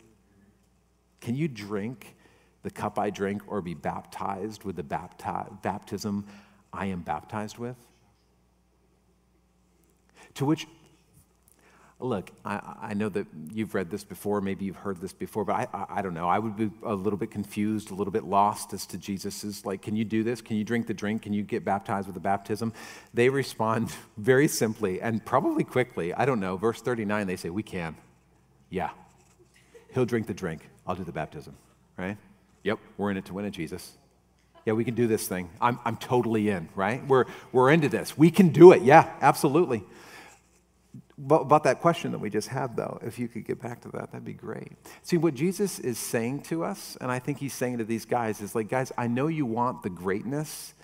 Can 1.20 1.34
you 1.34 1.48
drink 1.48 2.16
the 2.62 2.70
cup 2.70 2.98
I 2.98 3.10
drink 3.10 3.42
or 3.46 3.60
be 3.60 3.74
baptized 3.74 4.64
with 4.64 4.76
the 4.76 4.82
bapti- 4.82 5.62
baptism 5.62 6.26
I 6.72 6.86
am 6.86 7.02
baptized 7.02 7.58
with? 7.58 7.76
To 10.34 10.44
which 10.44 10.66
Look, 12.00 12.30
I, 12.44 12.76
I, 12.80 12.94
know 12.94 13.08
that 13.08 13.26
you've 13.52 13.74
read 13.74 13.90
this 13.90 14.04
before, 14.04 14.40
maybe 14.40 14.64
you've 14.64 14.76
heard 14.76 15.00
this 15.00 15.12
before, 15.12 15.44
but 15.44 15.54
I, 15.54 15.66
I, 15.74 15.86
I, 15.96 16.02
don't 16.02 16.14
know. 16.14 16.28
I 16.28 16.38
would 16.38 16.56
be 16.56 16.70
a 16.84 16.94
little 16.94 17.16
bit 17.16 17.32
confused, 17.32 17.90
a 17.90 17.94
little 17.94 18.12
bit 18.12 18.22
lost 18.22 18.72
as 18.72 18.86
to 18.86 18.98
Jesus's, 18.98 19.66
like, 19.66 19.82
can 19.82 19.96
you 19.96 20.04
do 20.04 20.22
this? 20.22 20.40
Can 20.40 20.56
you 20.56 20.62
drink 20.62 20.86
the 20.86 20.94
drink? 20.94 21.22
Can 21.22 21.32
you 21.32 21.42
get 21.42 21.64
baptized 21.64 22.06
with 22.06 22.14
the 22.14 22.20
baptism? 22.20 22.72
They 23.14 23.28
respond 23.30 23.92
very 24.16 24.46
simply 24.46 25.00
and 25.00 25.24
probably 25.24 25.64
quickly. 25.64 26.14
I 26.14 26.24
don't 26.24 26.38
know. 26.38 26.56
Verse 26.56 26.80
39, 26.80 27.26
they 27.26 27.34
say, 27.34 27.50
We 27.50 27.64
can. 27.64 27.96
Yeah. 28.70 28.90
He'll 29.92 30.06
drink 30.06 30.28
the 30.28 30.34
drink. 30.34 30.68
I'll 30.86 30.94
do 30.94 31.02
the 31.02 31.10
baptism, 31.10 31.56
right? 31.96 32.16
Yep, 32.62 32.78
we're 32.96 33.10
in 33.10 33.16
it 33.16 33.24
to 33.24 33.34
win 33.34 33.44
it, 33.44 33.50
Jesus. 33.50 33.96
Yeah, 34.64 34.74
we 34.74 34.84
can 34.84 34.94
do 34.94 35.08
this 35.08 35.26
thing. 35.26 35.50
I'm, 35.60 35.80
I'm 35.84 35.96
totally 35.96 36.48
in, 36.48 36.68
right? 36.76 37.04
We're, 37.08 37.24
we're 37.50 37.72
into 37.72 37.88
this. 37.88 38.16
We 38.16 38.30
can 38.30 38.50
do 38.50 38.70
it. 38.70 38.82
Yeah, 38.82 39.10
absolutely 39.20 39.82
about 41.18 41.64
that 41.64 41.80
question 41.80 42.12
that 42.12 42.18
we 42.18 42.30
just 42.30 42.48
had, 42.48 42.76
though, 42.76 42.98
if 43.02 43.18
you 43.18 43.28
could 43.28 43.44
get 43.44 43.60
back 43.60 43.80
to 43.82 43.88
that, 43.88 44.12
that'd 44.12 44.24
be 44.24 44.32
great. 44.32 44.72
See, 45.02 45.16
what 45.16 45.34
Jesus 45.34 45.78
is 45.78 45.98
saying 45.98 46.42
to 46.42 46.64
us, 46.64 46.96
and 47.00 47.10
I 47.10 47.18
think 47.18 47.38
he's 47.38 47.54
saying 47.54 47.78
to 47.78 47.84
these 47.84 48.04
guys, 48.04 48.40
is 48.40 48.54
like, 48.54 48.68
guys, 48.68 48.92
I 48.96 49.08
know 49.08 49.26
you 49.26 49.44
want 49.44 49.82
the 49.82 49.90
greatness, 49.90 50.74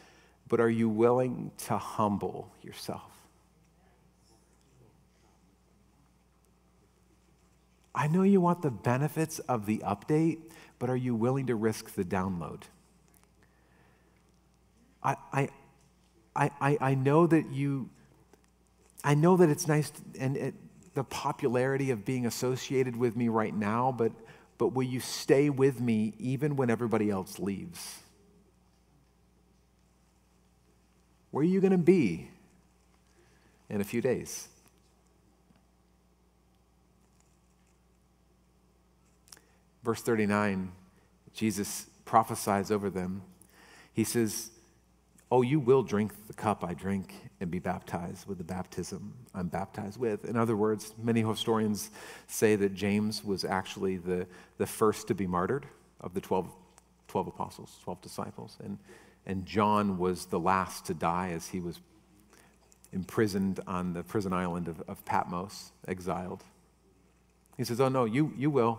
but 0.49 0.61
are 0.61 0.71
you 0.71 0.89
willing 0.89 1.53
to 1.67 1.79
humble 1.79 2.53
yourself? 2.63 3.11
I 7.95 8.09
know 8.09 8.23
you 8.23 8.41
want 8.41 8.63
the 8.63 8.73
benefits 8.73 9.39
of 9.39 9.67
the 9.67 9.79
update, 9.79 10.39
but 10.81 10.91
are 10.91 10.97
you 10.97 11.15
willing 11.15 11.47
to 11.47 11.55
risk 11.55 11.95
the 11.95 12.05
download? 12.05 12.63
I, 15.01 15.17
I, 15.33 15.49
I, 16.35 16.79
I 16.81 16.95
know 16.95 17.29
that 17.29 17.53
you 17.53 17.89
I 19.05 19.15
know 19.15 19.37
that 19.37 19.51
it's 19.51 19.69
nice 19.69 19.93
and 20.19 20.37
it, 20.39 20.55
the 20.95 21.05
popularity 21.05 21.91
of 21.91 22.07
being 22.07 22.25
associated 22.25 22.97
with 22.97 23.17
me 23.17 23.29
right 23.29 23.55
now, 23.55 23.93
but, 23.93 24.13
but 24.57 24.69
will 24.69 24.85
you 24.85 24.99
stay 24.99 25.51
with 25.51 25.79
me 25.79 26.15
even 26.19 26.57
when 26.57 26.71
everybody 26.71 27.11
else 27.11 27.39
leaves? 27.39 28.01
Where 31.31 31.43
are 31.43 31.45
you 31.45 31.61
going 31.61 31.73
to 31.73 31.79
be 31.79 32.31
in 33.69 33.81
a 33.81 33.85
few 33.85 34.01
days? 34.01 34.49
Verse 39.83 40.01
39, 40.01 40.73
Jesus 41.35 41.87
prophesies 42.07 42.71
over 42.71 42.89
them. 42.89 43.23
He 43.93 44.05
says, 44.05 44.51
Oh, 45.35 45.43
you 45.43 45.59
will 45.59 45.83
drink 45.83 46.13
the 46.29 46.33
cup 46.33 46.63
I 46.63 46.75
drink 46.75 47.13
and 47.41 47.51
be 47.51 47.59
baptized 47.59 48.29
with 48.29 48.39
the 48.39 48.45
baptism 48.45 49.13
I'm 49.35 49.49
baptized 49.49 49.99
with. 49.99 50.27
In 50.27 50.37
other 50.37 50.55
words, 50.55 50.95
many 51.03 51.23
historians 51.23 51.91
say 52.29 52.55
that 52.55 52.73
James 52.73 53.25
was 53.25 53.45
actually 53.45 53.97
the, 53.97 54.29
the 54.59 54.67
first 54.69 55.09
to 55.09 55.15
be 55.17 55.27
martyred 55.27 55.67
of 56.01 56.15
the 56.15 56.21
12, 56.21 56.49
12 57.09 57.27
apostles, 57.27 57.81
12 57.83 58.01
disciples. 58.01 58.57
And, 58.63 58.79
and 59.27 59.45
John 59.45 59.99
was 59.99 60.27
the 60.27 60.39
last 60.39 60.87
to 60.87 60.95
die 60.95 61.31
as 61.31 61.49
he 61.49 61.59
was 61.59 61.81
imprisoned 62.93 63.59
on 63.67 63.93
the 63.93 64.05
prison 64.05 64.33
island 64.33 64.69
of, 64.69 64.85
of 64.87 65.05
Patmos, 65.05 65.73
exiled. 65.89 66.45
He 67.57 67.65
says, 67.65 67.81
Oh, 67.81 67.89
no, 67.89 68.05
you, 68.05 68.33
you 68.37 68.51
will. 68.51 68.79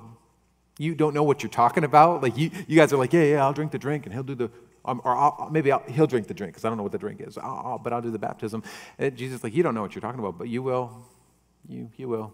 You 0.78 0.96
don't 0.96 1.13
know 1.13 1.24
what 1.24 1.44
you're 1.44 1.50
talking 1.50 1.84
about. 1.84 2.24
Like, 2.24 2.38
you, 2.38 2.50
you 2.65 2.78
guys 2.78 2.94
are 2.94 2.98
like, 2.98 3.12
Yeah, 3.12 3.24
yeah, 3.24 3.44
I'll 3.44 3.52
drink 3.52 3.74
the 3.74 3.78
drink, 3.78 4.06
and 4.06 4.13
he'll 4.13 4.24
do 4.24 4.36
the 4.36 4.50
um, 4.86 5.02
or 5.04 5.15
I'll, 5.15 5.50
maybe 5.52 5.71
I'll, 5.71 5.84
he'll 5.88 6.08
drink 6.08 6.28
the 6.28 6.34
drink 6.34 6.54
because 6.54 6.65
I 6.65 6.69
don't 6.69 6.78
know 6.78 6.84
what 6.84 6.91
the 6.91 6.98
drink 6.98 7.21
is. 7.21 7.38
I'll, 7.38 7.62
I'll, 7.65 7.78
but 7.78 7.93
I'll 7.93 8.02
do 8.02 8.12
the 8.12 8.19
baptism. 8.19 8.63
And 8.98 9.15
Jesus 9.15 9.43
like, 9.43 9.54
you 9.54 9.63
don't 9.63 9.74
know 9.74 9.82
what 9.82 9.95
you're 9.95 10.02
talking 10.02 10.19
about, 10.19 10.38
but 10.38 10.48
you 10.48 10.62
will. 10.63 11.06
You, 11.67 11.89
you 11.98 12.08
will. 12.08 12.34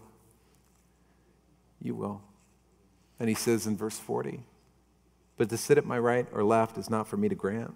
You 1.80 1.94
will. 1.94 2.22
And 3.18 3.28
he 3.28 3.34
says 3.34 3.66
in 3.66 3.76
verse 3.76 3.98
40, 3.98 4.40
but 5.36 5.48
to 5.48 5.56
sit 5.56 5.78
at 5.78 5.84
my 5.84 5.98
right 5.98 6.26
or 6.32 6.44
left 6.44 6.76
is 6.78 6.90
not 6.90 7.06
for 7.06 7.16
me 7.16 7.28
to 7.28 7.34
grant. 7.34 7.74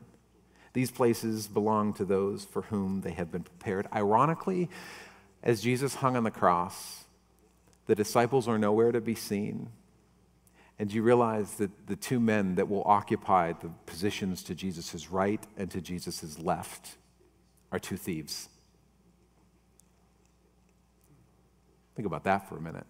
These 0.72 0.90
places 0.90 1.48
belong 1.48 1.94
to 1.94 2.04
those 2.04 2.44
for 2.44 2.62
whom 2.62 3.00
they 3.00 3.12
have 3.12 3.32
been 3.32 3.44
prepared. 3.44 3.86
Ironically, 3.94 4.68
as 5.42 5.62
Jesus 5.62 5.96
hung 5.96 6.16
on 6.16 6.24
the 6.24 6.30
cross, 6.30 7.04
the 7.86 7.94
disciples 7.94 8.46
are 8.46 8.58
nowhere 8.58 8.92
to 8.92 9.00
be 9.00 9.14
seen. 9.14 9.70
And 10.78 10.92
you 10.92 11.02
realize 11.02 11.54
that 11.54 11.86
the 11.86 11.96
two 11.96 12.20
men 12.20 12.56
that 12.56 12.68
will 12.68 12.82
occupy 12.84 13.52
the 13.52 13.70
positions 13.86 14.42
to 14.44 14.54
Jesus' 14.54 15.10
right 15.10 15.42
and 15.56 15.70
to 15.70 15.80
Jesus' 15.80 16.38
left 16.38 16.96
are 17.72 17.78
two 17.78 17.96
thieves. 17.96 18.48
Think 21.94 22.06
about 22.06 22.24
that 22.24 22.48
for 22.48 22.58
a 22.58 22.60
minute. 22.60 22.86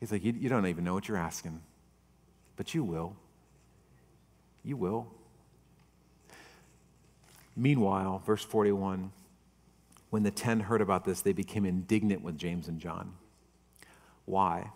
He's 0.00 0.10
like, 0.10 0.24
you, 0.24 0.32
you 0.32 0.48
don't 0.48 0.66
even 0.66 0.84
know 0.84 0.94
what 0.94 1.08
you're 1.08 1.18
asking, 1.18 1.60
but 2.56 2.74
you 2.74 2.84
will. 2.84 3.16
You 4.64 4.76
will. 4.76 5.08
Meanwhile, 7.54 8.22
verse 8.24 8.44
41 8.44 9.12
when 10.10 10.22
the 10.22 10.30
ten 10.30 10.60
heard 10.60 10.80
about 10.80 11.04
this, 11.04 11.20
they 11.20 11.32
became 11.32 11.64
indignant 11.66 12.22
with 12.22 12.38
James 12.38 12.68
and 12.68 12.80
John. 12.80 13.12
Why? 14.28 14.70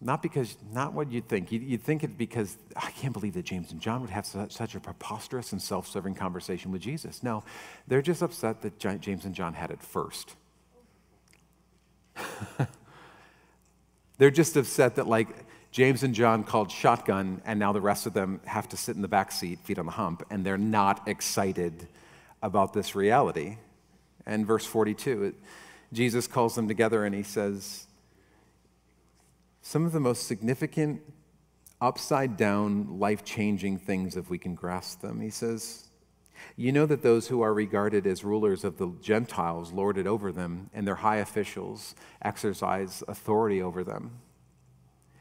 Not 0.00 0.22
because, 0.22 0.56
not 0.72 0.92
what 0.92 1.10
you'd 1.10 1.28
think. 1.28 1.50
You'd, 1.52 1.62
you'd 1.62 1.82
think 1.82 2.04
it 2.04 2.18
because, 2.18 2.56
I 2.76 2.90
can't 2.90 3.12
believe 3.12 3.34
that 3.34 3.44
James 3.44 3.72
and 3.72 3.80
John 3.80 4.02
would 4.02 4.10
have 4.10 4.26
such, 4.26 4.52
such 4.52 4.74
a 4.74 4.80
preposterous 4.80 5.52
and 5.52 5.62
self 5.62 5.88
serving 5.88 6.14
conversation 6.14 6.70
with 6.70 6.82
Jesus. 6.82 7.22
No, 7.22 7.44
they're 7.86 8.02
just 8.02 8.22
upset 8.22 8.62
that 8.62 8.78
James 8.78 9.24
and 9.24 9.34
John 9.34 9.54
had 9.54 9.70
it 9.70 9.82
first. 9.82 10.34
they're 14.18 14.30
just 14.30 14.56
upset 14.56 14.96
that, 14.96 15.06
like, 15.06 15.28
James 15.72 16.02
and 16.02 16.14
John 16.14 16.44
called 16.44 16.70
shotgun, 16.70 17.42
and 17.44 17.58
now 17.58 17.72
the 17.72 17.80
rest 17.80 18.06
of 18.06 18.14
them 18.14 18.40
have 18.44 18.68
to 18.70 18.76
sit 18.76 18.96
in 18.96 19.02
the 19.02 19.08
back 19.08 19.32
seat, 19.32 19.60
feet 19.60 19.78
on 19.78 19.86
the 19.86 19.92
hump, 19.92 20.24
and 20.30 20.44
they're 20.44 20.56
not 20.56 21.06
excited 21.08 21.86
about 22.42 22.72
this 22.72 22.94
reality. 22.94 23.58
And 24.24 24.46
verse 24.46 24.64
42, 24.64 25.24
it, 25.24 25.34
Jesus 25.92 26.26
calls 26.26 26.54
them 26.54 26.68
together 26.68 27.04
and 27.04 27.14
he 27.14 27.22
says, 27.22 27.86
some 29.66 29.84
of 29.84 29.90
the 29.90 29.98
most 29.98 30.28
significant, 30.28 31.00
upside 31.80 32.36
down, 32.36 33.00
life 33.00 33.24
changing 33.24 33.76
things 33.76 34.16
if 34.16 34.30
we 34.30 34.38
can 34.38 34.54
grasp 34.54 35.00
them. 35.00 35.20
He 35.20 35.28
says, 35.28 35.88
You 36.54 36.70
know 36.70 36.86
that 36.86 37.02
those 37.02 37.26
who 37.26 37.40
are 37.40 37.52
regarded 37.52 38.06
as 38.06 38.22
rulers 38.22 38.62
of 38.62 38.78
the 38.78 38.92
Gentiles 39.02 39.72
lord 39.72 39.98
it 39.98 40.06
over 40.06 40.30
them, 40.30 40.70
and 40.72 40.86
their 40.86 40.94
high 40.94 41.16
officials 41.16 41.96
exercise 42.22 43.02
authority 43.08 43.60
over 43.60 43.82
them. 43.82 44.12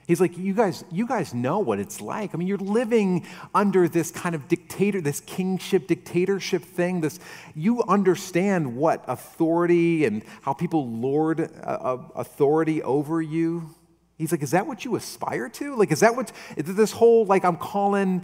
He's 0.05 0.21
like, 0.21 0.37
you 0.37 0.53
guys, 0.53 0.83
you 0.91 1.07
guys 1.07 1.33
know 1.33 1.57
what 1.57 1.79
it's 1.79 1.99
like. 1.99 2.35
I 2.35 2.37
mean, 2.37 2.47
you're 2.47 2.59
living 2.59 3.25
under 3.55 3.87
this 3.87 4.11
kind 4.11 4.35
of 4.35 4.47
dictator, 4.47 5.01
this 5.01 5.21
kingship, 5.21 5.87
dictatorship 5.87 6.61
thing. 6.61 7.01
This, 7.01 7.19
you 7.55 7.81
understand 7.87 8.75
what 8.75 9.03
authority 9.07 10.05
and 10.05 10.23
how 10.43 10.53
people 10.53 10.87
lord 10.87 11.41
uh, 11.41 11.45
uh 11.63 11.97
authority 12.13 12.83
over 12.83 13.19
you. 13.23 13.73
He's 14.17 14.31
like, 14.31 14.43
is 14.43 14.51
that 14.51 14.65
what 14.65 14.85
you 14.85 14.95
aspire 14.95 15.49
to? 15.49 15.75
Like, 15.75 15.91
is 15.91 15.99
that 15.99 16.15
what 16.15 16.31
is 16.55 16.75
this 16.75 16.91
whole 16.91 17.25
like 17.25 17.43
I'm 17.43 17.57
calling 17.57 18.23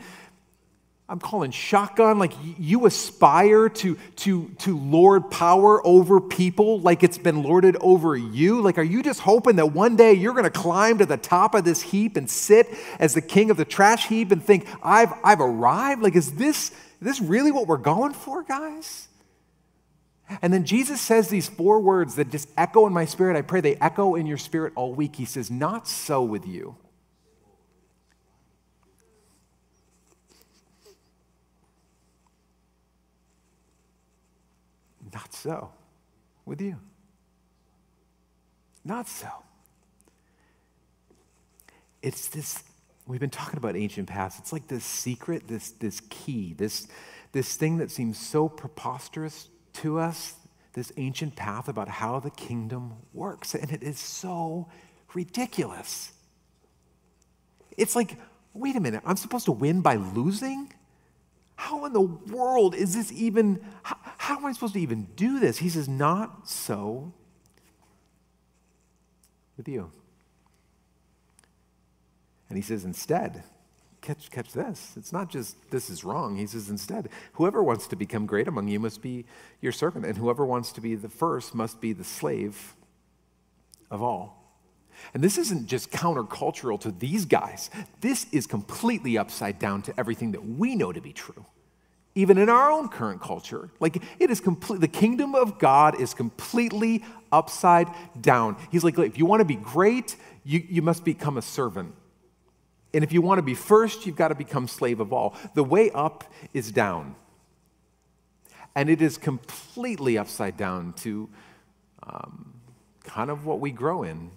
I'm 1.09 1.19
calling 1.19 1.51
shotgun 1.51 2.19
like 2.19 2.31
you 2.57 2.85
aspire 2.85 3.67
to 3.67 3.97
to 4.17 4.47
to 4.59 4.77
lord 4.77 5.29
power 5.29 5.85
over 5.85 6.21
people 6.21 6.79
like 6.79 7.03
it's 7.03 7.17
been 7.17 7.43
lorded 7.43 7.75
over 7.81 8.15
you? 8.15 8.61
Like, 8.61 8.77
are 8.77 8.83
you 8.83 9.03
just 9.03 9.19
hoping 9.19 9.57
that 9.57 9.73
one 9.73 9.97
day 9.97 10.13
you're 10.13 10.33
gonna 10.33 10.49
climb 10.49 10.99
to 10.99 11.05
the 11.05 11.17
top 11.17 11.53
of 11.53 11.65
this 11.65 11.81
heap 11.81 12.15
and 12.15 12.29
sit 12.29 12.69
as 12.97 13.13
the 13.13 13.21
king 13.21 13.51
of 13.51 13.57
the 13.57 13.65
trash 13.65 14.07
heap 14.07 14.31
and 14.31 14.41
think, 14.41 14.65
I've 14.81 15.13
I've 15.25 15.41
arrived? 15.41 16.01
Like, 16.01 16.15
is 16.15 16.31
this 16.31 16.69
is 16.69 16.75
this 17.01 17.19
really 17.19 17.51
what 17.51 17.67
we're 17.67 17.75
going 17.75 18.13
for, 18.13 18.43
guys? 18.43 19.09
And 20.41 20.53
then 20.53 20.65
Jesus 20.65 21.01
says 21.01 21.27
these 21.27 21.49
four 21.49 21.79
words 21.79 22.15
that 22.15 22.29
just 22.29 22.49
echo 22.57 22.87
in 22.87 22.93
my 22.93 23.05
spirit. 23.05 23.35
I 23.35 23.41
pray 23.41 23.61
they 23.61 23.75
echo 23.75 24.15
in 24.15 24.25
your 24.25 24.37
spirit 24.37 24.73
all 24.75 24.93
week. 24.93 25.15
He 25.15 25.25
says, 25.25 25.51
Not 25.51 25.87
so 25.87 26.23
with 26.23 26.47
you. 26.47 26.75
Not 35.13 35.33
so 35.33 35.71
with 36.45 36.61
you. 36.61 36.77
Not 38.85 39.07
so. 39.07 39.27
It's 42.01 42.29
this, 42.29 42.63
we've 43.05 43.19
been 43.19 43.29
talking 43.29 43.57
about 43.57 43.75
ancient 43.75 44.07
paths. 44.07 44.39
It's 44.39 44.51
like 44.51 44.67
this 44.67 44.83
secret, 44.83 45.47
this, 45.47 45.71
this 45.71 46.01
key, 46.09 46.53
this, 46.53 46.87
this 47.31 47.55
thing 47.55 47.77
that 47.77 47.91
seems 47.91 48.17
so 48.17 48.49
preposterous 48.49 49.49
to 49.73 49.99
us 49.99 50.35
this 50.73 50.91
ancient 50.97 51.35
path 51.35 51.67
about 51.67 51.87
how 51.87 52.19
the 52.19 52.29
kingdom 52.31 52.93
works. 53.13 53.53
And 53.55 53.71
it 53.71 53.83
is 53.83 53.99
so 53.99 54.69
ridiculous. 55.13 56.13
It's 57.77 57.95
like, 57.95 58.17
wait 58.53 58.75
a 58.75 58.79
minute, 58.79 59.01
I'm 59.05 59.17
supposed 59.17 59.45
to 59.45 59.51
win 59.51 59.81
by 59.81 59.95
losing? 59.95 60.71
How 61.55 61.85
in 61.85 61.93
the 61.93 62.01
world 62.01 62.73
is 62.73 62.95
this 62.95 63.11
even, 63.11 63.63
how, 63.83 63.97
how 64.17 64.37
am 64.37 64.45
I 64.45 64.51
supposed 64.51 64.73
to 64.73 64.79
even 64.79 65.07
do 65.15 65.39
this? 65.39 65.57
He 65.57 65.69
says, 65.69 65.87
not 65.87 66.47
so 66.47 67.13
with 69.57 69.67
you. 69.67 69.91
And 72.49 72.57
he 72.57 72.61
says, 72.61 72.83
instead, 72.83 73.43
catch, 74.01 74.29
catch 74.31 74.51
this. 74.51 74.93
It's 74.97 75.13
not 75.13 75.29
just 75.29 75.55
this 75.71 75.89
is 75.89 76.03
wrong. 76.03 76.35
He 76.35 76.47
says 76.47 76.69
instead, 76.69 77.09
whoever 77.33 77.63
wants 77.63 77.87
to 77.87 77.95
become 77.95 78.25
great 78.25 78.47
among 78.47 78.67
you 78.67 78.79
must 78.79 79.01
be 79.01 79.25
your 79.61 79.71
servant, 79.71 80.05
and 80.05 80.17
whoever 80.17 80.45
wants 80.45 80.71
to 80.73 80.81
be 80.81 80.95
the 80.95 81.09
first 81.09 81.55
must 81.55 81.79
be 81.79 81.93
the 81.93 82.03
slave 82.03 82.75
of 83.89 84.01
all. 84.01 84.37
And 85.13 85.23
this 85.23 85.37
isn't 85.37 85.67
just 85.67 85.91
countercultural 85.91 86.79
to 86.81 86.91
these 86.91 87.25
guys. 87.25 87.69
This 88.01 88.27
is 88.31 88.45
completely 88.45 89.17
upside 89.17 89.57
down 89.59 89.81
to 89.83 89.99
everything 89.99 90.31
that 90.33 90.45
we 90.45 90.75
know 90.75 90.91
to 90.91 91.01
be 91.01 91.13
true. 91.13 91.45
Even 92.13 92.37
in 92.37 92.49
our 92.49 92.69
own 92.69 92.89
current 92.89 93.21
culture, 93.21 93.69
like 93.79 94.03
it 94.19 94.29
is 94.29 94.41
complete, 94.41 94.81
the 94.81 94.87
kingdom 94.87 95.33
of 95.33 95.57
God 95.59 95.99
is 95.99 96.13
completely 96.13 97.05
upside 97.31 97.87
down. 98.19 98.57
He's 98.69 98.83
like, 98.83 98.99
if 98.99 99.17
you 99.17 99.25
want 99.25 99.39
to 99.39 99.45
be 99.45 99.55
great, 99.55 100.17
you, 100.43 100.61
you 100.67 100.81
must 100.81 101.05
become 101.05 101.37
a 101.37 101.41
servant. 101.41 101.95
And 102.93 103.03
if 103.03 103.13
you 103.13 103.21
want 103.21 103.37
to 103.37 103.43
be 103.43 103.53
first, 103.53 104.05
you've 104.05 104.15
got 104.15 104.29
to 104.29 104.35
become 104.35 104.67
slave 104.67 104.99
of 104.99 105.13
all. 105.13 105.35
The 105.53 105.63
way 105.63 105.91
up 105.91 106.31
is 106.53 106.71
down. 106.71 107.15
And 108.75 108.89
it 108.89 109.01
is 109.01 109.17
completely 109.17 110.17
upside 110.17 110.57
down 110.57 110.93
to 110.93 111.29
um, 112.03 112.53
kind 113.03 113.29
of 113.29 113.45
what 113.45 113.59
we 113.59 113.71
grow 113.71 114.03
in. 114.03 114.31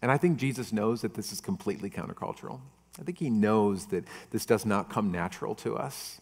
And 0.00 0.10
I 0.10 0.16
think 0.16 0.38
Jesus 0.38 0.72
knows 0.72 1.02
that 1.02 1.14
this 1.14 1.32
is 1.32 1.40
completely 1.40 1.90
countercultural. 1.90 2.60
I 3.00 3.02
think 3.02 3.18
he 3.18 3.30
knows 3.30 3.86
that 3.86 4.04
this 4.30 4.46
does 4.46 4.64
not 4.64 4.90
come 4.90 5.10
natural 5.10 5.54
to 5.56 5.76
us. 5.76 6.20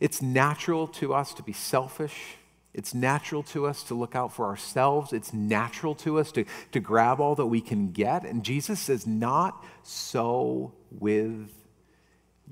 It's 0.00 0.20
natural 0.20 0.86
to 0.88 1.14
us 1.14 1.32
to 1.34 1.42
be 1.42 1.52
selfish 1.52 2.36
it's 2.76 2.92
natural 2.92 3.42
to 3.44 3.66
us 3.66 3.82
to 3.84 3.94
look 3.94 4.14
out 4.14 4.34
for 4.34 4.44
ourselves. 4.44 5.14
It's 5.14 5.32
natural 5.32 5.94
to 5.96 6.18
us 6.18 6.30
to, 6.32 6.44
to 6.72 6.78
grab 6.78 7.20
all 7.20 7.34
that 7.34 7.46
we 7.46 7.62
can 7.62 7.90
get. 7.90 8.24
And 8.24 8.44
Jesus 8.44 8.78
says, 8.78 9.06
Not 9.06 9.64
so 9.82 10.74
with 10.90 11.50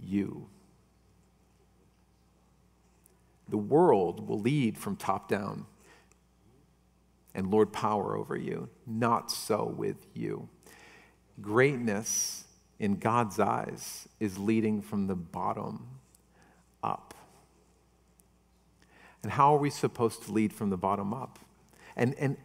you. 0.03 0.49
The 3.51 3.59
world 3.59 4.27
will 4.27 4.41
lead 4.41 4.79
from 4.79 4.97
top 4.97 5.29
down 5.29 5.67
and 7.35 7.51
lord 7.51 7.71
power 7.71 8.17
over 8.17 8.35
you. 8.35 8.71
Not 8.87 9.31
so 9.31 9.67
with 9.77 10.07
you. 10.15 10.49
Greatness 11.39 12.45
in 12.79 12.97
God's 12.97 13.39
eyes 13.39 14.09
is 14.21 14.39
leading 14.39 14.81
from 14.81 15.07
the 15.07 15.17
bottom 15.17 15.87
up. 16.83 17.15
And 19.25 19.33
how 19.33 19.55
are 19.55 19.59
we 19.59 19.71
supposed 19.71 20.23
to 20.25 20.33
lead 20.33 20.53
from 20.53 20.69
the 20.69 20.77
bottom 20.77 21.15
up? 21.15 21.39
And, 21.97 22.15
and, 22.19 22.37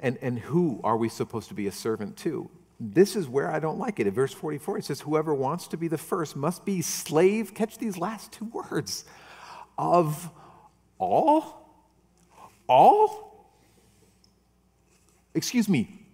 and, 0.00 0.18
and 0.20 0.38
who 0.38 0.80
are 0.82 0.96
we 0.96 1.08
supposed 1.08 1.48
to 1.48 1.54
be 1.54 1.68
a 1.68 1.72
servant 1.72 2.16
to? 2.18 2.50
This 2.80 3.14
is 3.14 3.28
where 3.28 3.50
I 3.50 3.60
don't 3.60 3.78
like 3.78 4.00
it. 4.00 4.08
In 4.08 4.12
verse 4.12 4.32
44, 4.32 4.78
it 4.78 4.84
says, 4.84 5.00
Whoever 5.02 5.32
wants 5.32 5.68
to 5.68 5.76
be 5.76 5.86
the 5.86 5.96
first 5.96 6.34
must 6.34 6.64
be 6.64 6.82
slave. 6.82 7.54
Catch 7.54 7.78
these 7.78 7.96
last 7.96 8.32
two 8.32 8.46
words 8.46 9.04
of 9.78 10.28
all? 10.98 11.70
All? 12.68 13.48
Excuse 15.34 15.68
me, 15.68 16.04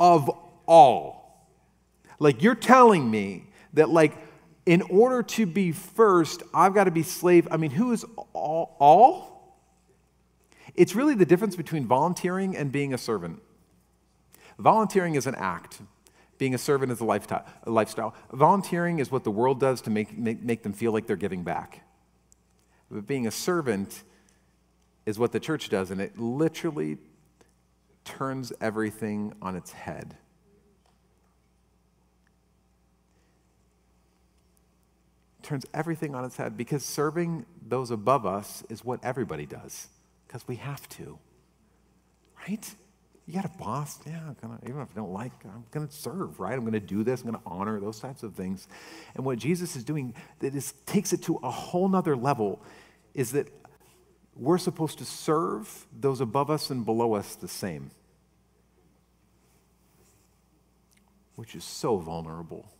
of 0.00 0.30
all. 0.66 1.46
Like 2.18 2.42
you're 2.42 2.54
telling 2.54 3.10
me 3.10 3.44
that, 3.74 3.90
like, 3.90 4.16
in 4.64 4.80
order 4.82 5.22
to 5.22 5.44
be 5.44 5.72
first, 5.72 6.42
I've 6.54 6.72
got 6.72 6.84
to 6.84 6.90
be 6.90 7.02
slave. 7.02 7.48
I 7.50 7.58
mean, 7.58 7.70
who 7.70 7.92
is 7.92 8.06
all? 8.32 8.76
all? 8.80 9.37
It's 10.78 10.94
really 10.94 11.16
the 11.16 11.26
difference 11.26 11.56
between 11.56 11.86
volunteering 11.86 12.56
and 12.56 12.70
being 12.70 12.94
a 12.94 12.98
servant. 12.98 13.42
Volunteering 14.60 15.16
is 15.16 15.26
an 15.26 15.34
act. 15.34 15.80
Being 16.38 16.54
a 16.54 16.58
servant 16.58 16.92
is 16.92 17.00
a 17.00 17.04
lifestyle. 17.04 18.14
Volunteering 18.32 19.00
is 19.00 19.10
what 19.10 19.24
the 19.24 19.30
world 19.32 19.58
does 19.58 19.80
to 19.82 19.90
make, 19.90 20.16
make, 20.16 20.40
make 20.40 20.62
them 20.62 20.72
feel 20.72 20.92
like 20.92 21.08
they're 21.08 21.16
giving 21.16 21.42
back. 21.42 21.82
But 22.92 23.08
being 23.08 23.26
a 23.26 23.32
servant 23.32 24.04
is 25.04 25.18
what 25.18 25.32
the 25.32 25.40
church 25.40 25.68
does, 25.68 25.90
and 25.90 26.00
it 26.00 26.16
literally 26.16 26.98
turns 28.04 28.52
everything 28.60 29.34
on 29.42 29.56
its 29.56 29.72
head. 29.72 30.16
turns 35.40 35.64
everything 35.72 36.14
on 36.14 36.26
its 36.26 36.36
head 36.36 36.58
because 36.58 36.84
serving 36.84 37.46
those 37.66 37.90
above 37.90 38.26
us 38.26 38.62
is 38.68 38.84
what 38.84 39.02
everybody 39.02 39.46
does 39.46 39.88
because 40.28 40.46
we 40.46 40.56
have 40.56 40.86
to. 40.90 41.18
Right? 42.46 42.74
You 43.26 43.34
got 43.34 43.44
a 43.44 43.58
boss, 43.58 43.98
yeah, 44.06 44.20
gonna, 44.40 44.58
even 44.66 44.80
if 44.80 44.88
I 44.92 44.94
don't 44.94 45.12
like, 45.12 45.32
I'm 45.44 45.64
going 45.70 45.86
to 45.86 45.92
serve, 45.92 46.38
right? 46.38 46.54
I'm 46.54 46.60
going 46.60 46.72
to 46.72 46.80
do 46.80 47.02
this, 47.02 47.22
I'm 47.22 47.30
going 47.30 47.42
to 47.42 47.50
honor, 47.50 47.80
those 47.80 47.98
types 47.98 48.22
of 48.22 48.34
things. 48.34 48.68
And 49.14 49.24
what 49.24 49.38
Jesus 49.38 49.74
is 49.74 49.84
doing 49.84 50.14
that 50.38 50.54
is, 50.54 50.72
takes 50.86 51.12
it 51.12 51.22
to 51.24 51.36
a 51.42 51.50
whole 51.50 51.88
nother 51.88 52.16
level 52.16 52.62
is 53.14 53.32
that 53.32 53.48
we're 54.34 54.58
supposed 54.58 54.98
to 54.98 55.04
serve 55.04 55.86
those 55.98 56.20
above 56.20 56.48
us 56.50 56.70
and 56.70 56.86
below 56.86 57.14
us 57.14 57.34
the 57.34 57.48
same, 57.48 57.90
which 61.34 61.54
is 61.54 61.64
so 61.64 61.98
vulnerable. 61.98 62.70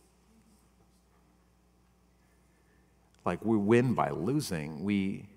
Like 3.25 3.43
we 3.45 3.57
win 3.57 3.93
by 3.93 4.09
losing, 4.09 4.83
we, 4.83 5.27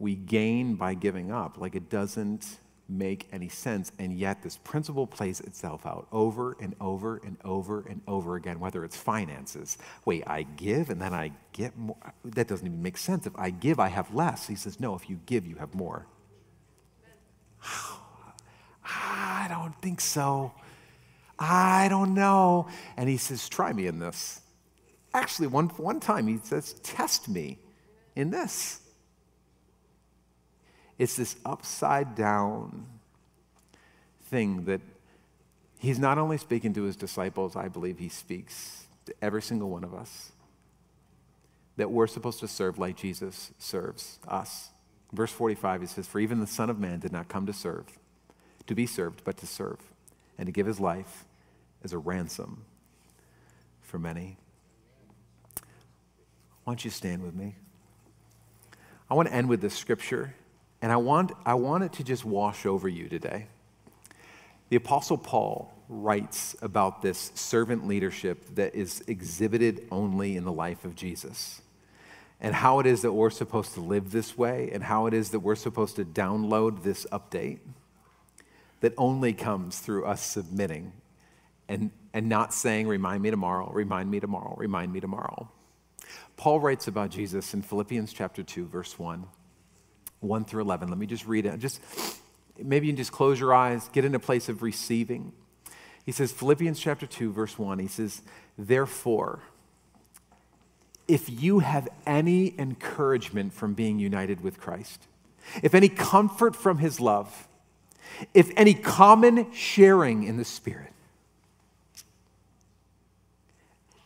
we 0.00 0.16
gain 0.16 0.74
by 0.74 0.94
giving 0.94 1.30
up. 1.30 1.58
Like 1.58 1.76
it 1.76 1.88
doesn't 1.88 2.58
make 2.90 3.28
any 3.32 3.48
sense. 3.48 3.92
And 3.98 4.12
yet, 4.12 4.42
this 4.42 4.56
principle 4.58 5.06
plays 5.06 5.40
itself 5.40 5.86
out 5.86 6.08
over 6.10 6.56
and 6.60 6.74
over 6.80 7.20
and 7.24 7.36
over 7.44 7.84
and 7.88 8.00
over 8.08 8.36
again, 8.36 8.58
whether 8.58 8.84
it's 8.84 8.96
finances. 8.96 9.78
Wait, 10.04 10.24
I 10.26 10.42
give 10.42 10.90
and 10.90 11.00
then 11.00 11.14
I 11.14 11.32
get 11.52 11.78
more. 11.78 11.96
That 12.24 12.48
doesn't 12.48 12.66
even 12.66 12.82
make 12.82 12.98
sense. 12.98 13.26
If 13.26 13.38
I 13.38 13.50
give, 13.50 13.78
I 13.78 13.88
have 13.88 14.12
less. 14.12 14.48
He 14.48 14.56
says, 14.56 14.80
no, 14.80 14.96
if 14.96 15.08
you 15.08 15.20
give, 15.26 15.46
you 15.46 15.56
have 15.56 15.74
more. 15.74 16.06
I 18.84 19.46
don't 19.48 19.80
think 19.80 20.00
so. 20.00 20.52
I 21.38 21.86
don't 21.88 22.14
know. 22.14 22.68
And 22.96 23.08
he 23.08 23.16
says, 23.16 23.48
try 23.48 23.72
me 23.72 23.86
in 23.86 23.98
this. 23.98 24.40
Actually, 25.14 25.46
one, 25.48 25.68
one 25.68 26.00
time 26.00 26.26
he 26.26 26.38
says, 26.42 26.74
test 26.82 27.28
me 27.28 27.58
in 28.16 28.30
this. 28.30 28.80
It's 31.00 31.16
this 31.16 31.34
upside 31.46 32.14
down 32.14 32.84
thing 34.24 34.66
that 34.66 34.82
he's 35.78 35.98
not 35.98 36.18
only 36.18 36.36
speaking 36.36 36.74
to 36.74 36.82
his 36.82 36.94
disciples, 36.94 37.56
I 37.56 37.68
believe 37.68 37.98
he 37.98 38.10
speaks 38.10 38.84
to 39.06 39.14
every 39.22 39.40
single 39.40 39.70
one 39.70 39.82
of 39.82 39.94
us. 39.94 40.30
That 41.78 41.90
we're 41.90 42.06
supposed 42.06 42.40
to 42.40 42.48
serve 42.48 42.78
like 42.78 42.98
Jesus 42.98 43.50
serves 43.58 44.18
us. 44.28 44.68
Verse 45.10 45.32
45, 45.32 45.80
he 45.80 45.86
says, 45.86 46.06
For 46.06 46.20
even 46.20 46.38
the 46.38 46.46
Son 46.46 46.68
of 46.68 46.78
Man 46.78 46.98
did 47.00 47.12
not 47.12 47.28
come 47.30 47.46
to 47.46 47.54
serve, 47.54 47.86
to 48.66 48.74
be 48.74 48.84
served, 48.84 49.22
but 49.24 49.38
to 49.38 49.46
serve, 49.46 49.78
and 50.36 50.44
to 50.44 50.52
give 50.52 50.66
his 50.66 50.80
life 50.80 51.24
as 51.82 51.94
a 51.94 51.98
ransom 51.98 52.66
for 53.80 53.98
many. 53.98 54.36
Why 56.64 56.74
don't 56.74 56.84
you 56.84 56.90
stand 56.90 57.22
with 57.22 57.34
me? 57.34 57.54
I 59.10 59.14
want 59.14 59.28
to 59.28 59.34
end 59.34 59.48
with 59.48 59.62
this 59.62 59.74
scripture 59.74 60.34
and 60.82 60.90
I 60.90 60.96
want, 60.96 61.32
I 61.44 61.54
want 61.54 61.84
it 61.84 61.92
to 61.94 62.04
just 62.04 62.24
wash 62.24 62.66
over 62.66 62.88
you 62.88 63.08
today. 63.08 63.46
The 64.70 64.76
Apostle 64.76 65.18
Paul 65.18 65.74
writes 65.88 66.54
about 66.62 67.02
this 67.02 67.32
servant 67.34 67.86
leadership 67.86 68.54
that 68.54 68.74
is 68.74 69.02
exhibited 69.08 69.86
only 69.90 70.36
in 70.36 70.44
the 70.44 70.52
life 70.52 70.84
of 70.84 70.94
Jesus, 70.94 71.60
and 72.40 72.54
how 72.54 72.78
it 72.78 72.86
is 72.86 73.02
that 73.02 73.12
we're 73.12 73.30
supposed 73.30 73.74
to 73.74 73.80
live 73.80 74.12
this 74.12 74.38
way, 74.38 74.70
and 74.72 74.84
how 74.84 75.06
it 75.06 75.14
is 75.14 75.30
that 75.30 75.40
we're 75.40 75.56
supposed 75.56 75.96
to 75.96 76.04
download 76.04 76.82
this 76.82 77.06
update 77.12 77.58
that 78.80 78.94
only 78.96 79.32
comes 79.32 79.78
through 79.78 80.04
us 80.04 80.22
submitting 80.22 80.92
and, 81.68 81.90
and 82.14 82.28
not 82.28 82.54
saying, 82.54 82.88
Remind 82.88 83.22
me 83.22 83.30
tomorrow, 83.30 83.70
remind 83.72 84.10
me 84.10 84.20
tomorrow, 84.20 84.54
remind 84.56 84.92
me 84.92 85.00
tomorrow. 85.00 85.50
Paul 86.36 86.60
writes 86.60 86.88
about 86.88 87.10
Jesus 87.10 87.52
in 87.54 87.62
Philippians 87.62 88.12
chapter 88.12 88.42
2, 88.42 88.66
verse 88.66 88.98
1. 88.98 89.26
1 90.20 90.44
through 90.44 90.62
11. 90.62 90.88
Let 90.88 90.98
me 90.98 91.06
just 91.06 91.26
read 91.26 91.46
it. 91.46 91.58
Just 91.58 91.80
maybe 92.58 92.86
you 92.86 92.92
can 92.92 92.96
just 92.96 93.12
close 93.12 93.40
your 93.40 93.54
eyes, 93.54 93.88
get 93.92 94.04
in 94.04 94.14
a 94.14 94.18
place 94.18 94.48
of 94.48 94.62
receiving. 94.62 95.32
He 96.04 96.12
says, 96.12 96.32
Philippians 96.32 96.78
chapter 96.78 97.06
2, 97.06 97.32
verse 97.32 97.58
1, 97.58 97.78
he 97.78 97.88
says, 97.88 98.22
Therefore, 98.56 99.40
if 101.08 101.28
you 101.28 101.58
have 101.60 101.88
any 102.06 102.54
encouragement 102.58 103.52
from 103.52 103.74
being 103.74 103.98
united 103.98 104.42
with 104.42 104.60
Christ, 104.60 105.06
if 105.62 105.74
any 105.74 105.88
comfort 105.88 106.54
from 106.54 106.78
his 106.78 107.00
love, 107.00 107.48
if 108.34 108.50
any 108.56 108.74
common 108.74 109.52
sharing 109.52 110.24
in 110.24 110.36
the 110.36 110.44
Spirit, 110.44 110.92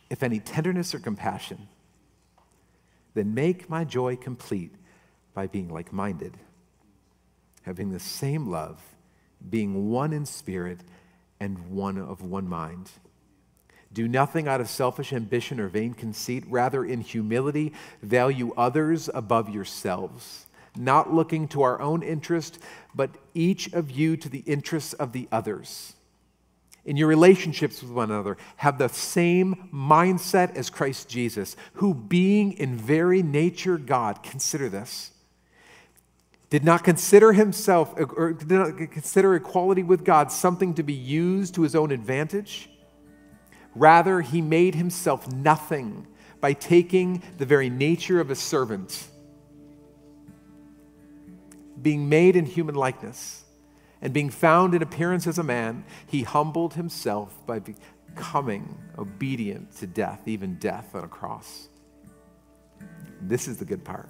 if 0.09 0.23
any 0.23 0.39
tenderness 0.39 0.95
or 0.95 0.99
compassion, 0.99 1.67
then 3.13 3.33
make 3.33 3.69
my 3.69 3.83
joy 3.83 4.15
complete 4.15 4.71
by 5.35 5.45
being 5.45 5.69
like 5.69 5.93
minded, 5.93 6.37
having 7.61 7.91
the 7.91 7.99
same 7.99 8.49
love, 8.49 8.81
being 9.47 9.91
one 9.91 10.13
in 10.13 10.25
spirit 10.25 10.79
and 11.39 11.69
one 11.69 11.97
of 11.99 12.23
one 12.23 12.47
mind. 12.47 12.89
Do 13.93 14.07
nothing 14.07 14.47
out 14.47 14.61
of 14.61 14.69
selfish 14.69 15.13
ambition 15.13 15.59
or 15.59 15.67
vain 15.67 15.93
conceit. 15.93 16.45
Rather, 16.47 16.83
in 16.83 17.01
humility, 17.01 17.73
value 18.01 18.53
others 18.57 19.09
above 19.13 19.49
yourselves, 19.49 20.47
not 20.75 21.13
looking 21.13 21.47
to 21.49 21.61
our 21.61 21.79
own 21.79 22.01
interest, 22.01 22.59
but 22.93 23.11
each 23.33 23.71
of 23.73 23.91
you 23.91 24.17
to 24.17 24.29
the 24.29 24.43
interests 24.45 24.93
of 24.93 25.11
the 25.11 25.27
others. 25.31 25.93
In 26.85 26.97
your 26.97 27.07
relationships 27.07 27.81
with 27.81 27.91
one 27.91 28.11
another, 28.11 28.37
have 28.57 28.77
the 28.77 28.89
same 28.89 29.69
mindset 29.73 30.55
as 30.55 30.69
Christ 30.69 31.09
Jesus, 31.09 31.55
who, 31.73 31.93
being 31.93 32.53
in 32.53 32.77
very 32.77 33.23
nature 33.23 33.77
God, 33.77 34.23
consider 34.23 34.69
this 34.69 35.11
did 36.49 36.63
not 36.63 36.83
consider 36.83 37.33
himself 37.33 37.93
or 37.97 38.33
did 38.33 38.51
not 38.51 38.77
consider 38.77 39.35
equality 39.35 39.83
with 39.83 40.05
God 40.05 40.31
something 40.31 40.73
to 40.75 40.83
be 40.83 40.93
used 40.93 41.55
to 41.55 41.63
his 41.63 41.75
own 41.75 41.91
advantage. 41.91 42.69
Rather, 43.73 44.21
he 44.21 44.41
made 44.41 44.75
himself 44.75 45.31
nothing 45.31 46.07
by 46.39 46.53
taking 46.53 47.23
the 47.37 47.45
very 47.45 47.69
nature 47.69 48.19
of 48.19 48.29
a 48.29 48.35
servant, 48.35 49.07
being 51.81 52.07
made 52.07 52.35
in 52.35 52.45
human 52.45 52.75
likeness, 52.75 53.43
and 54.01 54.13
being 54.13 54.29
found 54.29 54.75
in 54.75 54.81
appearance 54.81 55.25
as 55.25 55.39
a 55.39 55.43
man, 55.43 55.83
he 56.07 56.21
humbled 56.21 56.75
himself 56.75 57.45
by 57.47 57.59
becoming 57.59 58.77
obedient 58.97 59.75
to 59.77 59.87
death, 59.87 60.21
even 60.27 60.55
death 60.55 60.93
on 60.93 61.03
a 61.03 61.07
cross. 61.07 61.69
This 63.21 63.47
is 63.47 63.57
the 63.57 63.65
good 63.65 63.83
part. 63.83 64.09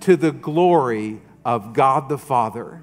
to 0.00 0.16
the 0.16 0.32
glory 0.32 1.20
of 1.44 1.72
God 1.72 2.08
the 2.08 2.18
Father. 2.18 2.82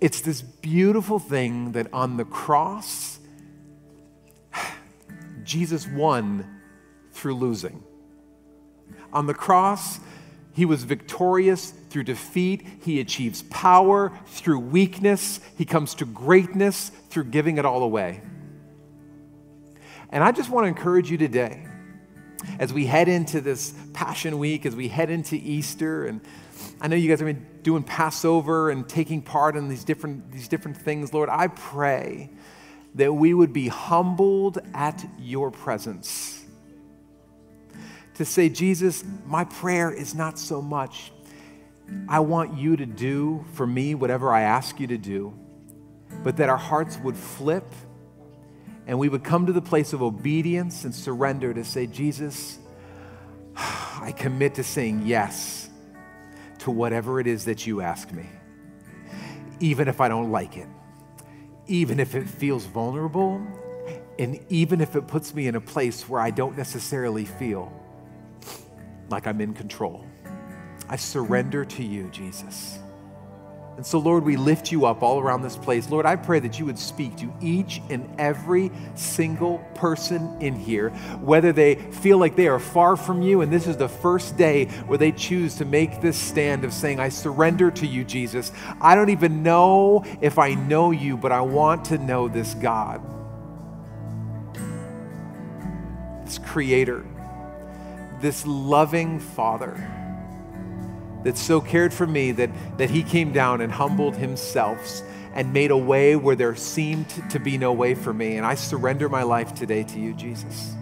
It's 0.00 0.20
this 0.20 0.42
beautiful 0.42 1.18
thing 1.18 1.72
that 1.72 1.86
on 1.92 2.16
the 2.18 2.24
cross, 2.24 3.18
Jesus 5.44 5.86
won 5.86 6.60
through 7.12 7.36
losing. 7.36 7.82
On 9.12 9.26
the 9.26 9.34
cross, 9.34 10.00
he 10.52 10.64
was 10.64 10.84
victorious 10.84 11.70
through 11.90 12.04
defeat. 12.04 12.66
He 12.82 13.00
achieves 13.00 13.42
power 13.44 14.12
through 14.26 14.58
weakness. 14.58 15.40
He 15.56 15.64
comes 15.64 15.94
to 15.96 16.04
greatness 16.04 16.90
through 17.08 17.24
giving 17.24 17.58
it 17.58 17.64
all 17.64 17.82
away. 17.82 18.20
And 20.10 20.22
I 20.22 20.32
just 20.32 20.50
want 20.50 20.64
to 20.64 20.68
encourage 20.68 21.10
you 21.10 21.16
today 21.16 21.66
as 22.58 22.72
we 22.72 22.86
head 22.86 23.08
into 23.08 23.40
this 23.40 23.74
Passion 23.92 24.38
Week, 24.38 24.66
as 24.66 24.74
we 24.74 24.88
head 24.88 25.10
into 25.10 25.36
Easter, 25.36 26.06
and 26.06 26.20
I 26.80 26.88
know 26.88 26.96
you 26.96 27.08
guys 27.08 27.20
have 27.20 27.26
been 27.26 27.46
doing 27.62 27.82
Passover 27.82 28.70
and 28.70 28.88
taking 28.88 29.22
part 29.22 29.56
in 29.56 29.68
these 29.68 29.84
different, 29.84 30.30
these 30.32 30.48
different 30.48 30.76
things, 30.76 31.12
Lord. 31.12 31.28
I 31.28 31.48
pray 31.48 32.30
that 32.94 33.12
we 33.12 33.34
would 33.34 33.52
be 33.52 33.68
humbled 33.68 34.58
at 34.72 35.04
your 35.18 35.50
presence 35.50 36.44
to 38.14 38.24
say, 38.24 38.48
Jesus, 38.48 39.04
my 39.26 39.44
prayer 39.44 39.90
is 39.90 40.14
not 40.14 40.38
so 40.38 40.62
much, 40.62 41.12
I 42.08 42.20
want 42.20 42.56
you 42.56 42.76
to 42.76 42.86
do 42.86 43.44
for 43.52 43.66
me 43.66 43.94
whatever 43.94 44.32
I 44.32 44.42
ask 44.42 44.80
you 44.80 44.86
to 44.86 44.98
do, 44.98 45.34
but 46.22 46.36
that 46.36 46.48
our 46.48 46.56
hearts 46.56 46.98
would 46.98 47.16
flip 47.16 47.66
and 48.86 48.98
we 48.98 49.08
would 49.08 49.24
come 49.24 49.46
to 49.46 49.52
the 49.52 49.62
place 49.62 49.92
of 49.92 50.02
obedience 50.02 50.84
and 50.84 50.94
surrender 50.94 51.54
to 51.54 51.64
say, 51.64 51.86
Jesus, 51.86 52.58
I 53.56 54.12
commit 54.16 54.56
to 54.56 54.64
saying 54.64 55.02
yes 55.06 55.68
to 56.58 56.70
whatever 56.70 57.20
it 57.20 57.26
is 57.26 57.46
that 57.46 57.66
you 57.66 57.80
ask 57.80 58.12
me, 58.12 58.26
even 59.60 59.88
if 59.88 60.00
I 60.00 60.08
don't 60.08 60.30
like 60.30 60.56
it, 60.56 60.68
even 61.66 61.98
if 62.00 62.14
it 62.14 62.28
feels 62.28 62.66
vulnerable, 62.66 63.46
and 64.18 64.38
even 64.48 64.80
if 64.80 64.96
it 64.96 65.06
puts 65.06 65.34
me 65.34 65.46
in 65.46 65.54
a 65.54 65.60
place 65.60 66.08
where 66.08 66.20
I 66.20 66.30
don't 66.30 66.56
necessarily 66.56 67.24
feel 67.24 67.72
like 69.08 69.26
I'm 69.26 69.40
in 69.40 69.54
control. 69.54 70.04
I 70.88 70.96
surrender 70.96 71.64
to 71.64 71.82
you, 71.82 72.08
Jesus. 72.10 72.78
And 73.76 73.84
so, 73.84 73.98
Lord, 73.98 74.24
we 74.24 74.36
lift 74.36 74.70
you 74.70 74.86
up 74.86 75.02
all 75.02 75.18
around 75.18 75.42
this 75.42 75.56
place. 75.56 75.90
Lord, 75.90 76.06
I 76.06 76.14
pray 76.14 76.38
that 76.40 76.58
you 76.58 76.66
would 76.66 76.78
speak 76.78 77.16
to 77.16 77.32
each 77.40 77.82
and 77.90 78.08
every 78.18 78.70
single 78.94 79.58
person 79.74 80.40
in 80.40 80.54
here, 80.54 80.90
whether 81.20 81.52
they 81.52 81.74
feel 81.74 82.18
like 82.18 82.36
they 82.36 82.46
are 82.46 82.60
far 82.60 82.96
from 82.96 83.20
you, 83.20 83.40
and 83.40 83.52
this 83.52 83.66
is 83.66 83.76
the 83.76 83.88
first 83.88 84.36
day 84.36 84.66
where 84.86 84.98
they 84.98 85.10
choose 85.10 85.56
to 85.56 85.64
make 85.64 86.00
this 86.00 86.16
stand 86.16 86.64
of 86.64 86.72
saying, 86.72 87.00
I 87.00 87.08
surrender 87.08 87.70
to 87.72 87.86
you, 87.86 88.04
Jesus. 88.04 88.52
I 88.80 88.94
don't 88.94 89.10
even 89.10 89.42
know 89.42 90.04
if 90.20 90.38
I 90.38 90.54
know 90.54 90.92
you, 90.92 91.16
but 91.16 91.32
I 91.32 91.40
want 91.40 91.86
to 91.86 91.98
know 91.98 92.28
this 92.28 92.54
God, 92.54 93.02
this 96.24 96.38
Creator 96.38 97.04
this 98.24 98.46
loving 98.46 99.20
Father 99.20 99.76
that 101.24 101.36
so 101.36 101.60
cared 101.60 101.92
for 101.92 102.06
me 102.06 102.32
that, 102.32 102.50
that 102.78 102.90
he 102.90 103.02
came 103.02 103.32
down 103.32 103.60
and 103.60 103.72
humbled 103.72 104.16
himself 104.16 105.02
and 105.34 105.52
made 105.52 105.72
a 105.72 105.76
way 105.76 106.14
where 106.14 106.36
there 106.36 106.54
seemed 106.54 107.08
to 107.30 107.40
be 107.40 107.58
no 107.58 107.72
way 107.72 107.94
for 107.94 108.14
me. 108.14 108.36
And 108.36 108.46
I 108.46 108.54
surrender 108.54 109.08
my 109.08 109.24
life 109.24 109.54
today 109.54 109.82
to 109.82 109.98
you, 109.98 110.14
Jesus. 110.14 110.74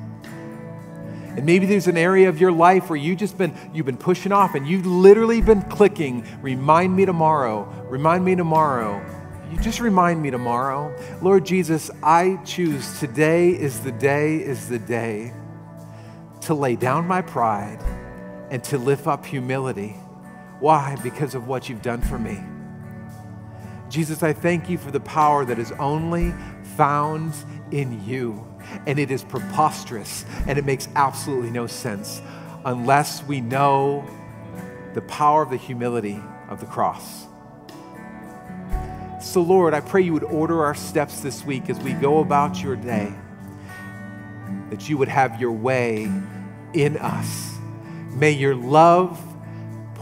And 1.34 1.46
maybe 1.46 1.64
there's 1.64 1.86
an 1.86 1.96
area 1.96 2.28
of 2.28 2.38
your 2.38 2.52
life 2.52 2.90
where 2.90 2.98
you 2.98 3.16
just 3.16 3.38
been 3.38 3.54
you've 3.72 3.86
been 3.86 3.96
pushing 3.96 4.32
off 4.32 4.54
and 4.54 4.66
you've 4.66 4.84
literally 4.84 5.40
been 5.40 5.62
clicking, 5.62 6.26
remind 6.42 6.94
me 6.94 7.06
tomorrow, 7.06 7.64
remind 7.88 8.22
me 8.22 8.36
tomorrow. 8.36 9.02
You 9.50 9.58
just 9.58 9.80
remind 9.80 10.20
me 10.20 10.30
tomorrow. 10.30 10.94
Lord 11.22 11.46
Jesus, 11.46 11.90
I 12.02 12.38
choose 12.44 13.00
today 13.00 13.50
is 13.50 13.80
the 13.80 13.92
day 13.92 14.36
is 14.36 14.68
the 14.68 14.78
day 14.78 15.32
to 16.42 16.54
lay 16.54 16.76
down 16.76 17.06
my 17.06 17.22
pride 17.22 17.80
and 18.50 18.62
to 18.64 18.76
lift 18.76 19.06
up 19.06 19.24
humility. 19.24 19.96
Why? 20.62 20.96
Because 21.02 21.34
of 21.34 21.48
what 21.48 21.68
you've 21.68 21.82
done 21.82 22.00
for 22.00 22.20
me. 22.20 22.40
Jesus, 23.90 24.22
I 24.22 24.32
thank 24.32 24.70
you 24.70 24.78
for 24.78 24.92
the 24.92 25.00
power 25.00 25.44
that 25.44 25.58
is 25.58 25.72
only 25.72 26.32
found 26.76 27.34
in 27.72 28.06
you. 28.06 28.46
And 28.86 29.00
it 29.00 29.10
is 29.10 29.24
preposterous 29.24 30.24
and 30.46 30.60
it 30.60 30.64
makes 30.64 30.88
absolutely 30.94 31.50
no 31.50 31.66
sense 31.66 32.22
unless 32.64 33.24
we 33.24 33.40
know 33.40 34.08
the 34.94 35.02
power 35.02 35.42
of 35.42 35.50
the 35.50 35.56
humility 35.56 36.22
of 36.48 36.60
the 36.60 36.66
cross. 36.66 37.26
So, 39.20 39.42
Lord, 39.42 39.74
I 39.74 39.80
pray 39.80 40.02
you 40.02 40.12
would 40.12 40.22
order 40.22 40.64
our 40.64 40.76
steps 40.76 41.22
this 41.22 41.44
week 41.44 41.70
as 41.70 41.78
we 41.80 41.92
go 41.92 42.20
about 42.20 42.62
your 42.62 42.76
day 42.76 43.12
that 44.70 44.88
you 44.88 44.96
would 44.96 45.08
have 45.08 45.40
your 45.40 45.50
way 45.50 46.04
in 46.72 46.98
us. 46.98 47.58
May 48.12 48.30
your 48.30 48.54
love 48.54 49.20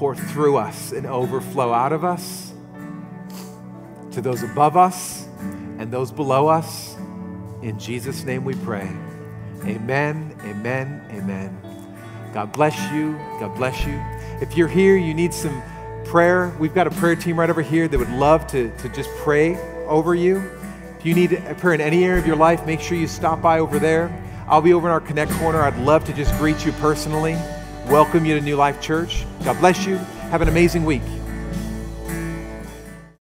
pour 0.01 0.17
through 0.17 0.57
us 0.57 0.93
and 0.93 1.07
overflow 1.07 1.75
out 1.75 1.93
of 1.93 2.07
us 2.07 2.55
to 4.11 4.23
those 4.23 4.43
above 4.43 4.75
us 4.75 5.27
and 5.79 5.93
those 5.93 6.11
below 6.11 6.49
us. 6.49 6.97
In 7.61 7.79
Jesus' 7.79 8.25
name 8.25 8.43
we 8.43 8.55
pray. 8.55 8.91
Amen, 9.67 10.35
amen, 10.41 11.05
amen. 11.11 11.55
God 12.33 12.51
bless 12.51 12.75
you. 12.95 13.13
God 13.41 13.55
bless 13.57 13.85
you. 13.85 14.03
If 14.41 14.57
you're 14.57 14.69
here, 14.69 14.97
you 14.97 15.13
need 15.13 15.35
some 15.35 15.63
prayer, 16.07 16.57
we've 16.59 16.75
got 16.75 16.87
a 16.87 16.91
prayer 16.93 17.15
team 17.15 17.39
right 17.39 17.51
over 17.51 17.61
here 17.61 17.87
that 17.87 17.99
would 17.99 18.09
love 18.09 18.47
to, 18.47 18.75
to 18.79 18.89
just 18.89 19.11
pray 19.19 19.59
over 19.85 20.15
you. 20.15 20.39
If 20.99 21.05
you 21.05 21.15
need 21.15 21.35
a 21.35 21.55
prayer 21.57 21.75
in 21.75 21.83
any 21.83 22.05
area 22.05 22.19
of 22.19 22.27
your 22.27 22.37
life, 22.37 22.65
make 22.65 22.81
sure 22.81 22.97
you 22.97 23.07
stop 23.07 23.43
by 23.43 23.59
over 23.59 23.79
there. 23.79 24.11
I'll 24.49 24.63
be 24.63 24.73
over 24.73 24.89
in 24.89 24.93
our 24.93 25.01
Connect 25.03 25.31
corner. 25.33 25.61
I'd 25.61 25.79
love 25.81 26.07
to 26.07 26.15
just 26.15 26.35
greet 26.39 26.65
you 26.65 26.73
personally, 26.73 27.37
welcome 27.87 28.25
you 28.25 28.35
to 28.35 28.41
New 28.41 28.57
Life 28.57 28.81
Church. 28.81 29.25
God 29.45 29.59
bless 29.59 29.87
you. 29.87 29.97
Have 30.31 30.43
an 30.43 30.49
amazing 30.49 30.85
week. 30.85 31.03